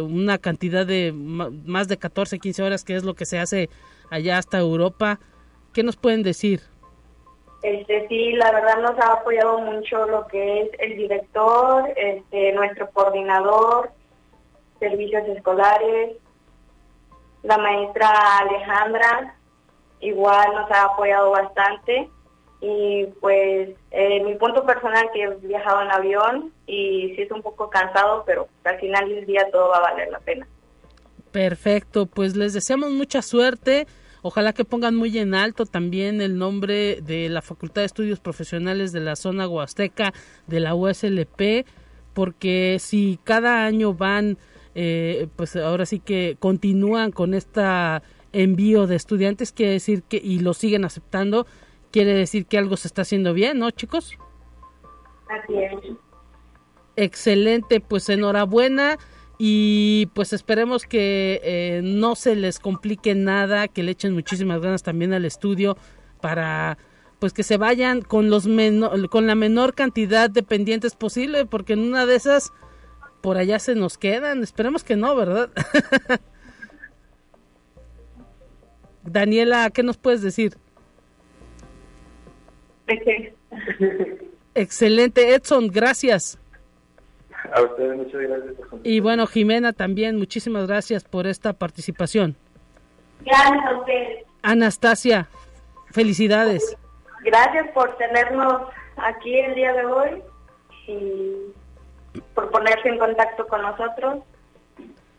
[0.00, 3.68] una cantidad de más de 14, 15 horas, que es lo que se hace
[4.10, 5.20] allá hasta Europa.
[5.74, 6.62] ¿Qué nos pueden decir?
[7.62, 12.90] Este, sí, la verdad nos ha apoyado mucho lo que es el director, este, nuestro
[12.92, 13.90] coordinador,
[14.78, 16.16] servicios escolares,
[17.42, 19.36] la maestra Alejandra,
[20.00, 22.08] igual nos ha apoyado bastante.
[22.60, 23.70] Y pues
[24.24, 28.48] mi punto personal que he viajado en avión y sí es un poco cansado, pero
[28.64, 30.46] al final del día todo va a valer la pena.
[31.32, 33.86] Perfecto, pues les deseamos mucha suerte
[34.26, 38.90] Ojalá que pongan muy en alto también el nombre de la Facultad de Estudios Profesionales
[38.90, 40.12] de la zona huasteca
[40.48, 41.64] de la USLP,
[42.12, 44.36] porque si cada año van,
[44.74, 47.62] eh, pues ahora sí que continúan con este
[48.32, 51.46] envío de estudiantes, quiere decir que, y lo siguen aceptando,
[51.90, 54.18] quiere decir que algo se está haciendo bien, ¿no, chicos?
[55.28, 55.96] Así es.
[56.96, 58.98] Excelente, pues enhorabuena
[59.38, 64.82] y pues esperemos que eh, no se les complique nada, que le echen muchísimas ganas
[64.82, 65.76] también al estudio
[66.20, 66.78] para
[67.18, 68.46] pues que se vayan con los
[69.10, 72.52] con la menor cantidad de pendientes posible, porque en una de esas
[73.20, 74.42] por allá se nos quedan.
[74.42, 75.50] Esperemos que no, ¿verdad?
[79.02, 80.56] Daniela, ¿qué nos puedes decir?
[84.54, 86.38] Excelente, Edson, gracias.
[87.52, 88.54] A ustedes muchas gracias.
[88.82, 92.36] Y bueno, Jimena también, muchísimas gracias por esta participación.
[93.20, 94.24] Gracias a ustedes.
[94.42, 95.28] Anastasia,
[95.90, 96.76] felicidades.
[97.24, 98.62] Gracias por tenernos
[98.96, 100.22] aquí el día de hoy
[100.86, 104.22] y por ponerse en contacto con nosotros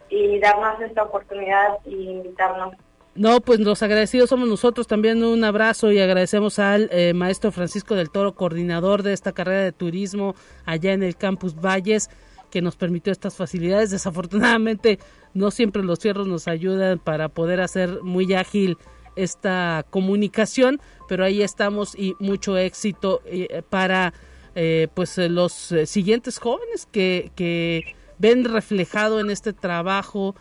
[0.09, 2.73] y darnos esta oportunidad y invitarnos.
[3.17, 5.23] No, pues los agradecidos somos nosotros también.
[5.23, 9.71] Un abrazo y agradecemos al eh, maestro Francisco del Toro, coordinador de esta carrera de
[9.71, 12.11] turismo allá en el Campus Valles,
[12.51, 13.89] que nos permitió estas facilidades.
[13.89, 14.99] Desafortunadamente,
[15.33, 18.77] no siempre los fierros nos ayudan para poder hacer muy ágil
[19.15, 24.13] esta comunicación, pero ahí estamos y mucho éxito eh, para
[24.53, 30.35] eh, pues los siguientes jóvenes que, que ven reflejado en este trabajo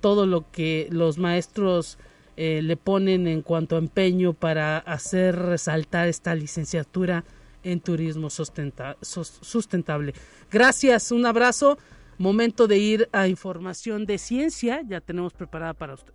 [0.00, 1.98] todo lo que los maestros
[2.36, 7.24] eh, le ponen en cuanto a empeño para hacer resaltar esta licenciatura
[7.62, 10.14] en turismo sustentable.
[10.50, 11.78] Gracias, un abrazo.
[12.18, 16.14] Momento de ir a información de ciencia, ya tenemos preparada para usted.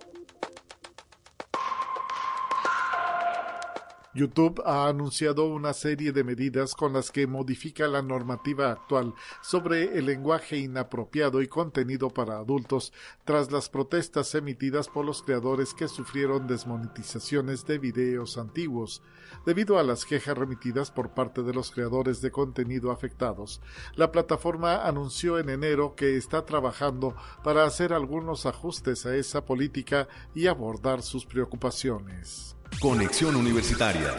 [4.13, 9.97] YouTube ha anunciado una serie de medidas con las que modifica la normativa actual sobre
[9.97, 12.91] el lenguaje inapropiado y contenido para adultos
[13.23, 19.01] tras las protestas emitidas por los creadores que sufrieron desmonetizaciones de videos antiguos.
[19.45, 23.61] Debido a las quejas remitidas por parte de los creadores de contenido afectados,
[23.95, 30.09] la plataforma anunció en enero que está trabajando para hacer algunos ajustes a esa política
[30.35, 32.57] y abordar sus preocupaciones.
[32.79, 34.15] Conexión Universitaria.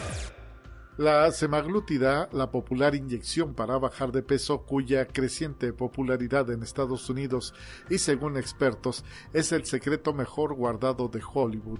[0.97, 7.53] La semaglutida, la popular inyección para bajar de peso cuya creciente popularidad en Estados Unidos
[7.89, 11.79] y según expertos es el secreto mejor guardado de Hollywood,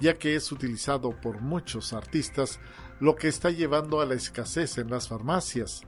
[0.00, 2.60] ya que es utilizado por muchos artistas,
[2.98, 5.82] lo que está llevando a la escasez en las farmacias.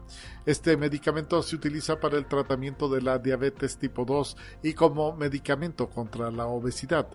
[0.45, 5.89] Este medicamento se utiliza para el tratamiento de la diabetes tipo 2 y como medicamento
[5.89, 7.09] contra la obesidad.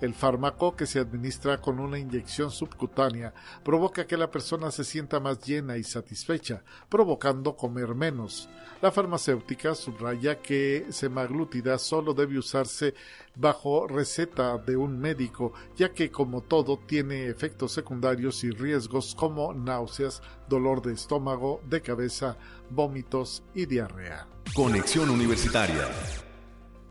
[0.00, 3.32] El fármaco, que se administra con una inyección subcutánea,
[3.64, 8.48] provoca que la persona se sienta más llena y satisfecha, provocando comer menos.
[8.82, 12.94] La farmacéutica subraya que semaglutida solo debe usarse
[13.34, 19.54] bajo receta de un médico, ya que como todo tiene efectos secundarios y riesgos como
[19.54, 22.36] náuseas, dolor de estómago, de cabeza,
[22.68, 24.26] vómitos y diarrea.
[24.54, 25.88] Conexión Universitaria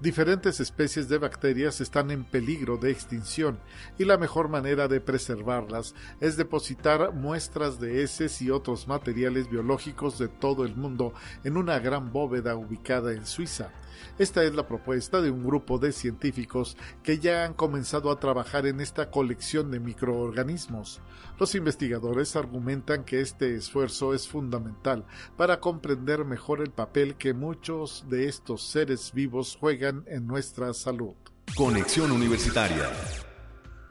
[0.02, 3.60] Diferentes especies de bacterias están en peligro de extinción
[3.98, 10.20] y la mejor manera de preservarlas es depositar muestras de heces y otros materiales biológicos
[10.20, 11.14] de todo el mundo
[11.46, 13.72] en una gran bóveda ubicada en Suiza.
[14.20, 18.66] Esta es la propuesta de un grupo de científicos que ya han comenzado a trabajar
[18.68, 21.02] en esta colección de microorganismos.
[21.40, 25.06] Los investigadores argumentan que este esfuerzo es fundamental
[25.38, 31.16] para comprender mejor el papel que muchos de estos seres vivos juegan en nuestra salud.
[31.56, 32.90] Conexión Universitaria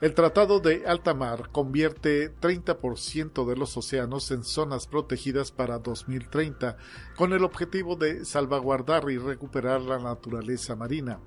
[0.05, 6.77] el Tratado de Alta Mar convierte 30% de los océanos en zonas protegidas para 2030,
[7.17, 11.21] con el objetivo de salvaguardar y recuperar la naturaleza marina.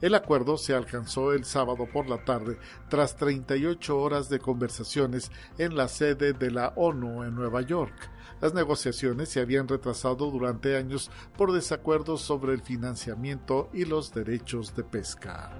[0.00, 2.56] El acuerdo se alcanzó el sábado por la tarde,
[2.88, 8.10] tras 38 horas de conversaciones en la sede de la ONU en Nueva York.
[8.40, 14.74] Las negociaciones se habían retrasado durante años por desacuerdos sobre el financiamiento y los derechos
[14.74, 15.50] de pesca.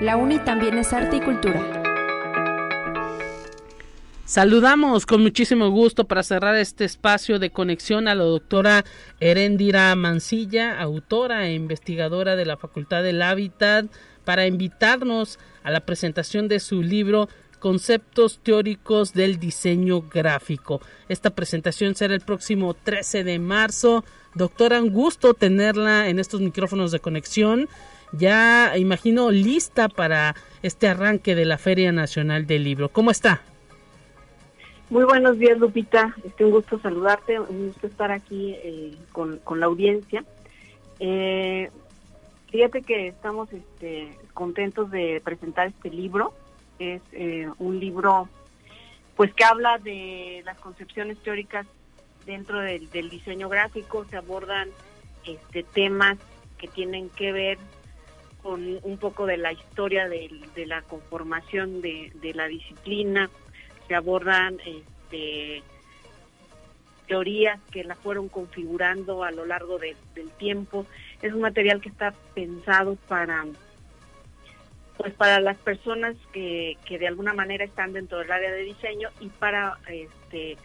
[0.00, 1.82] La UNI también es arte y cultura.
[4.26, 8.84] Saludamos con muchísimo gusto para cerrar este espacio de conexión a la doctora
[9.20, 13.86] Erendira Mancilla, autora e investigadora de la Facultad del Hábitat,
[14.26, 20.82] para invitarnos a la presentación de su libro Conceptos teóricos del diseño gráfico.
[21.08, 24.04] Esta presentación será el próximo 13 de marzo.
[24.34, 27.66] Doctora, un gusto tenerla en estos micrófonos de conexión
[28.12, 32.88] ya imagino lista para este arranque de la Feria Nacional del Libro.
[32.88, 33.42] ¿Cómo está?
[34.88, 36.14] Muy buenos días, Lupita.
[36.24, 40.24] Este, un gusto saludarte, un gusto estar aquí eh, con, la audiencia.
[41.00, 41.70] Eh,
[42.50, 46.34] fíjate que estamos este, contentos de presentar este libro.
[46.78, 48.28] Es eh, un libro
[49.16, 51.66] pues que habla de las concepciones teóricas
[52.24, 54.04] dentro del, diseño gráfico.
[54.08, 54.68] Se abordan
[55.24, 56.16] este, temas
[56.58, 57.58] que tienen que ver
[58.46, 60.30] con un poco de la historia de,
[60.66, 63.28] la conformación de, la disciplina,
[63.88, 65.64] se abordan este,
[67.08, 70.86] teorías que la fueron configurando a lo largo del tiempo.
[71.22, 73.44] Es un material que está pensado para
[74.96, 79.08] pues para las personas que, que de alguna manera están dentro del área de diseño
[79.18, 80.56] y para este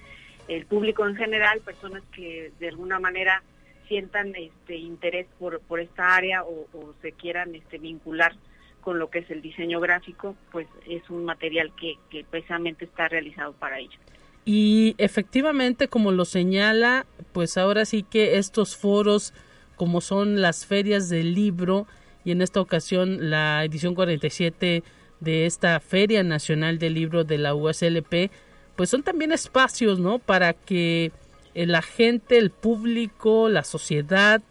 [0.47, 3.41] el público en general, personas que de alguna manera
[3.88, 8.36] sientan este interés por, por esta área o, o se quieran este vincular
[8.82, 11.97] con lo que es el diseño gráfico, pues es un material que,
[12.29, 13.97] precisamente está realizado para ello.
[14.43, 19.34] Y efectivamente, como lo señala, pues ahora sí que estos foros,
[19.75, 21.88] como son las ferias del libro,
[22.25, 24.84] y en esta ocasión la edición 47
[25.19, 28.32] de esta Feria Nacional del Libro de la USLP,
[28.75, 30.17] pues son también espacios, ¿no?
[30.17, 31.11] Para que
[31.54, 34.41] la gente, el público, la sociedad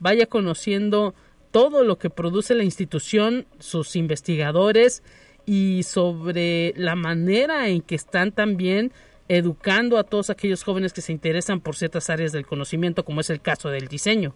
[0.00, 1.14] vaya conociendo
[1.50, 5.02] todo lo que produce la institución, sus investigadores
[5.46, 8.92] y sobre la manera en que están también
[9.28, 13.30] educando a todos aquellos jóvenes que se interesan por ciertas áreas del conocimiento, como es
[13.30, 14.34] el caso del diseño.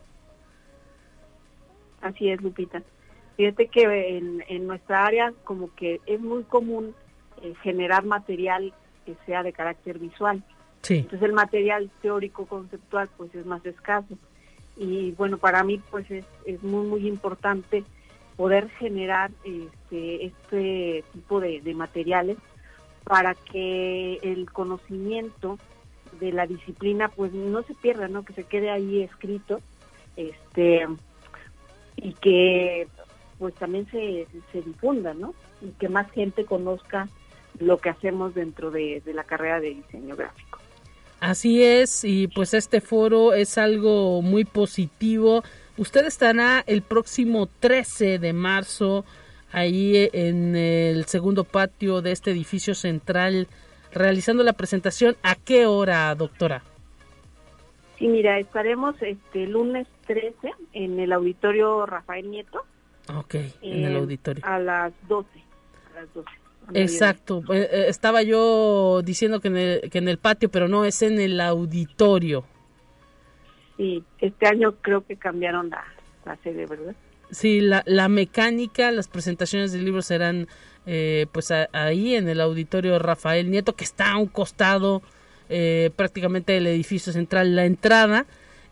[2.00, 2.82] Así es, Lupita.
[3.36, 6.94] Fíjate que en, nuestra área como que es muy común
[7.42, 8.72] eh, generar material
[9.06, 10.42] que sea de carácter visual.
[10.88, 14.16] Entonces el material teórico conceptual pues es más escaso
[14.78, 17.84] y bueno, para mí pues es, es muy, muy importante
[18.36, 22.38] poder generar este, este tipo de, materiales
[23.02, 25.58] para que el conocimiento
[26.20, 28.24] de la disciplina pues no se pierda, ¿no?
[28.24, 29.60] Que se quede ahí escrito,
[30.16, 30.86] este,
[31.96, 32.86] y que
[33.38, 35.34] pues también se, se difunda, ¿no?
[35.60, 37.08] Y que más gente conozca
[37.58, 40.60] lo que hacemos dentro de la carrera de diseño gráfico.
[41.20, 45.42] Así es, y pues este foro es algo muy positivo.
[45.76, 49.04] Usted estará el próximo 13 de marzo
[49.52, 53.48] ahí en el segundo patio de este edificio central
[53.92, 55.16] realizando la presentación.
[55.22, 56.62] ¿A qué hora, doctora?
[57.98, 62.64] Sí, mira, estaremos este lunes 13 en el auditorio Rafael Nieto.
[63.16, 64.44] Ok, en el auditorio.
[64.46, 65.28] A las 12.
[65.90, 66.28] A las 12.
[66.74, 70.84] Exacto, eh, eh, estaba yo diciendo que en, el, que en el patio, pero no,
[70.84, 72.44] es en el auditorio.
[73.76, 75.84] Sí, este año creo que cambiaron la,
[76.42, 76.94] sede, ¿verdad?
[77.30, 80.48] Sí, la, la mecánica, las presentaciones del libro serán
[80.86, 85.02] eh, pues ahí en el auditorio Rafael Nieto, que está a un costado
[85.96, 88.26] prácticamente del edificio central, la entrada,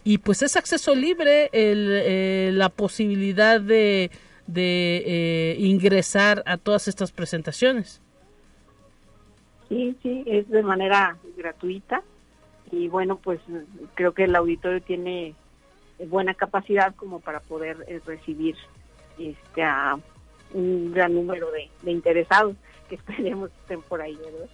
[0.05, 4.11] y pues es acceso libre, el, la posibilidad de
[4.47, 8.01] de eh, ingresar a todas estas presentaciones.
[9.69, 12.03] Sí, sí, es de manera gratuita
[12.71, 13.41] y bueno, pues
[13.95, 15.35] creo que el auditorio tiene
[16.07, 18.57] buena capacidad como para poder eh, recibir
[19.19, 19.99] este a
[20.53, 22.57] un gran número de, interesados
[22.89, 24.49] que esperemos estén por ahí, ¿verdad?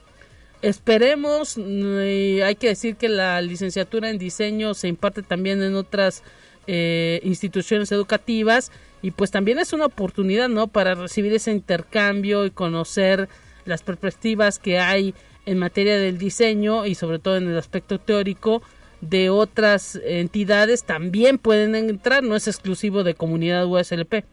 [0.62, 6.22] Esperemos, hay que decir que la licenciatura en diseño se imparte también en otras
[6.68, 8.70] eh, instituciones educativas
[9.02, 10.68] y pues también es una oportunidad, ¿no?
[10.68, 13.28] Para recibir ese intercambio y conocer
[13.64, 18.62] las perspectivas que hay en materia del diseño y sobre todo en el aspecto teórico
[19.00, 24.24] de otras entidades también pueden entrar, no es exclusivo de comunidad USLP.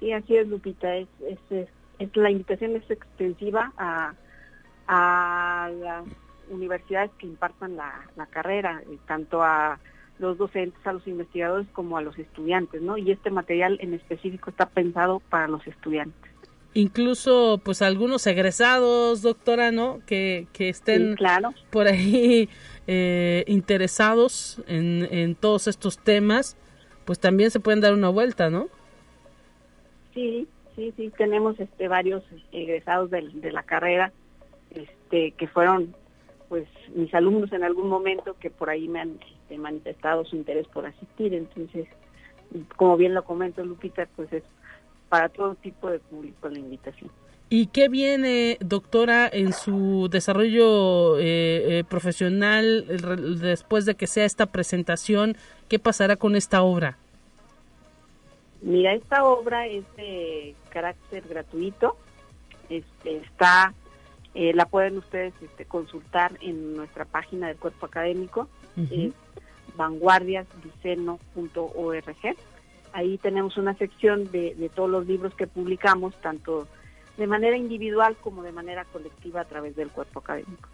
[0.00, 0.96] Sí, así es, Lupita.
[0.96, 1.08] Es,
[1.50, 1.68] es,
[2.14, 4.14] la invitación es extensiva a,
[4.88, 6.04] a las
[6.48, 9.78] universidades que impartan la, la carrera, tanto a
[10.18, 12.96] los docentes, a los investigadores como a los estudiantes, ¿no?
[12.96, 16.30] Y este material en específico está pensado para los estudiantes.
[16.74, 20.00] Incluso, pues algunos egresados, doctora, ¿no?
[20.06, 21.16] Que, que estén
[21.70, 22.48] por ahí
[22.86, 26.56] eh, interesados en, en todos estos temas,
[27.04, 28.68] pues también se pueden dar una vuelta, ¿no?
[30.12, 34.12] Sí, sí, sí, tenemos este varios egresados de, de la carrera,
[34.70, 35.94] este, que fueron,
[36.48, 40.66] pues, mis alumnos en algún momento que por ahí me han este, manifestado su interés
[40.68, 41.34] por asistir.
[41.34, 41.86] Entonces,
[42.76, 44.42] como bien lo comento Lupita, pues es
[45.08, 47.10] para todo tipo de público la invitación.
[47.48, 52.84] ¿Y qué viene, doctora, en su desarrollo eh, eh, profesional
[53.40, 55.36] después de que sea esta presentación?
[55.68, 56.98] ¿Qué pasará con esta obra?
[58.62, 61.96] Mira, esta obra es de carácter gratuito.
[62.68, 63.72] Este, está
[64.38, 69.12] Eh, la pueden ustedes este, consultar en nuestra página del cuerpo académico, es
[69.76, 72.36] vanguardiasdiceno.org.
[72.92, 76.66] Ahí tenemos una sección de, de todos los libros que publicamos, tanto
[77.16, 80.68] de manera individual como de manera colectiva a través del cuerpo académico.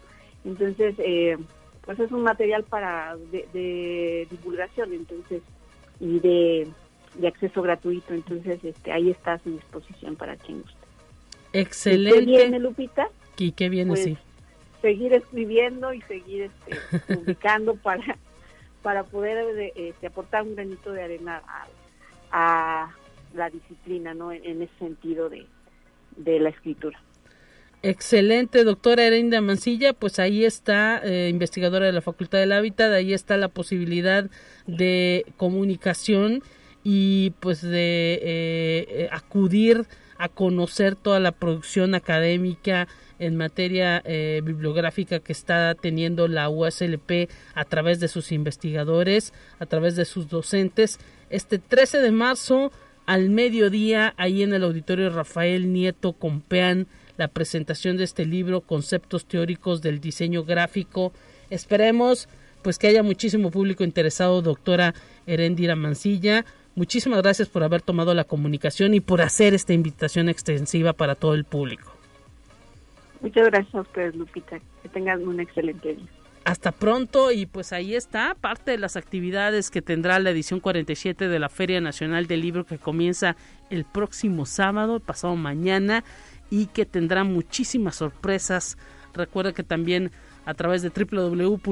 [0.45, 1.37] Entonces, eh,
[1.85, 5.41] pues es un material para de, divulgación, entonces
[5.99, 6.67] y de,
[7.27, 10.77] acceso gratuito, entonces este ahí está a su disposición para quien guste.
[11.53, 12.23] Excelente.
[12.23, 13.07] ¿Y qué viene, Lupita?
[13.37, 14.17] ¿Y qué viene, pues, sí?
[14.83, 18.19] Seguir escribiendo y seguir este, publicando para
[18.83, 21.41] para poder este, aportar un granito de arena
[22.31, 22.91] a,
[23.33, 24.31] la disciplina, ¿no?
[24.31, 25.47] En, ese sentido de,
[26.17, 27.01] de la escritura.
[27.81, 33.11] Excelente, doctora Erenda Mancilla, pues ahí está, eh, investigadora de la Facultad del Hábitat, ahí
[33.11, 34.29] está la posibilidad
[34.67, 36.43] de comunicación
[36.83, 39.85] y pues de eh, eh, acudir
[40.17, 42.87] a conocer toda la producción académica
[43.19, 44.01] en materia
[44.43, 50.29] bibliográfica que está teniendo la USLP a través de sus investigadores, a través de sus
[50.29, 50.99] docentes.
[51.29, 52.71] Este 13 de marzo
[53.05, 56.87] al mediodía, ahí en el auditorio Rafael Nieto Compeán,
[57.17, 61.13] la presentación de este libro, Conceptos Teóricos del Diseño Gráfico.
[61.49, 62.27] Esperemos
[62.61, 64.95] pues que haya muchísimo público interesado, doctora
[65.27, 66.45] Erendira Mancilla.
[66.75, 71.33] Muchísimas gracias por haber tomado la comunicación y por hacer esta invitación extensiva para todo
[71.33, 71.92] el público.
[73.23, 74.59] Muchas gracias a ustedes, Lupita.
[74.81, 76.05] Que tengan un excelente día.
[76.43, 81.29] Hasta pronto y pues ahí está parte de las actividades que tendrá la edición 47
[81.29, 83.37] de la Feria Nacional del Libro que comienza
[83.69, 86.03] el próximo sábado, pasado mañana
[86.49, 88.77] y que tendrá muchísimas sorpresas.
[89.13, 90.11] Recuerda que también
[90.45, 91.69] a través de www.uslp.mx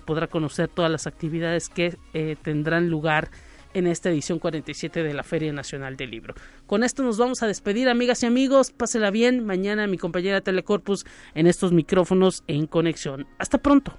[0.00, 3.30] podrá conocer todas las actividades que eh, tendrán lugar
[3.74, 6.34] en esta edición 47 de la Feria Nacional del Libro.
[6.66, 8.70] Con esto nos vamos a despedir, amigas y amigos.
[8.70, 9.44] Pásela bien.
[9.44, 11.04] Mañana mi compañera Telecorpus
[11.34, 13.26] en estos micrófonos en conexión.
[13.38, 13.98] Hasta pronto.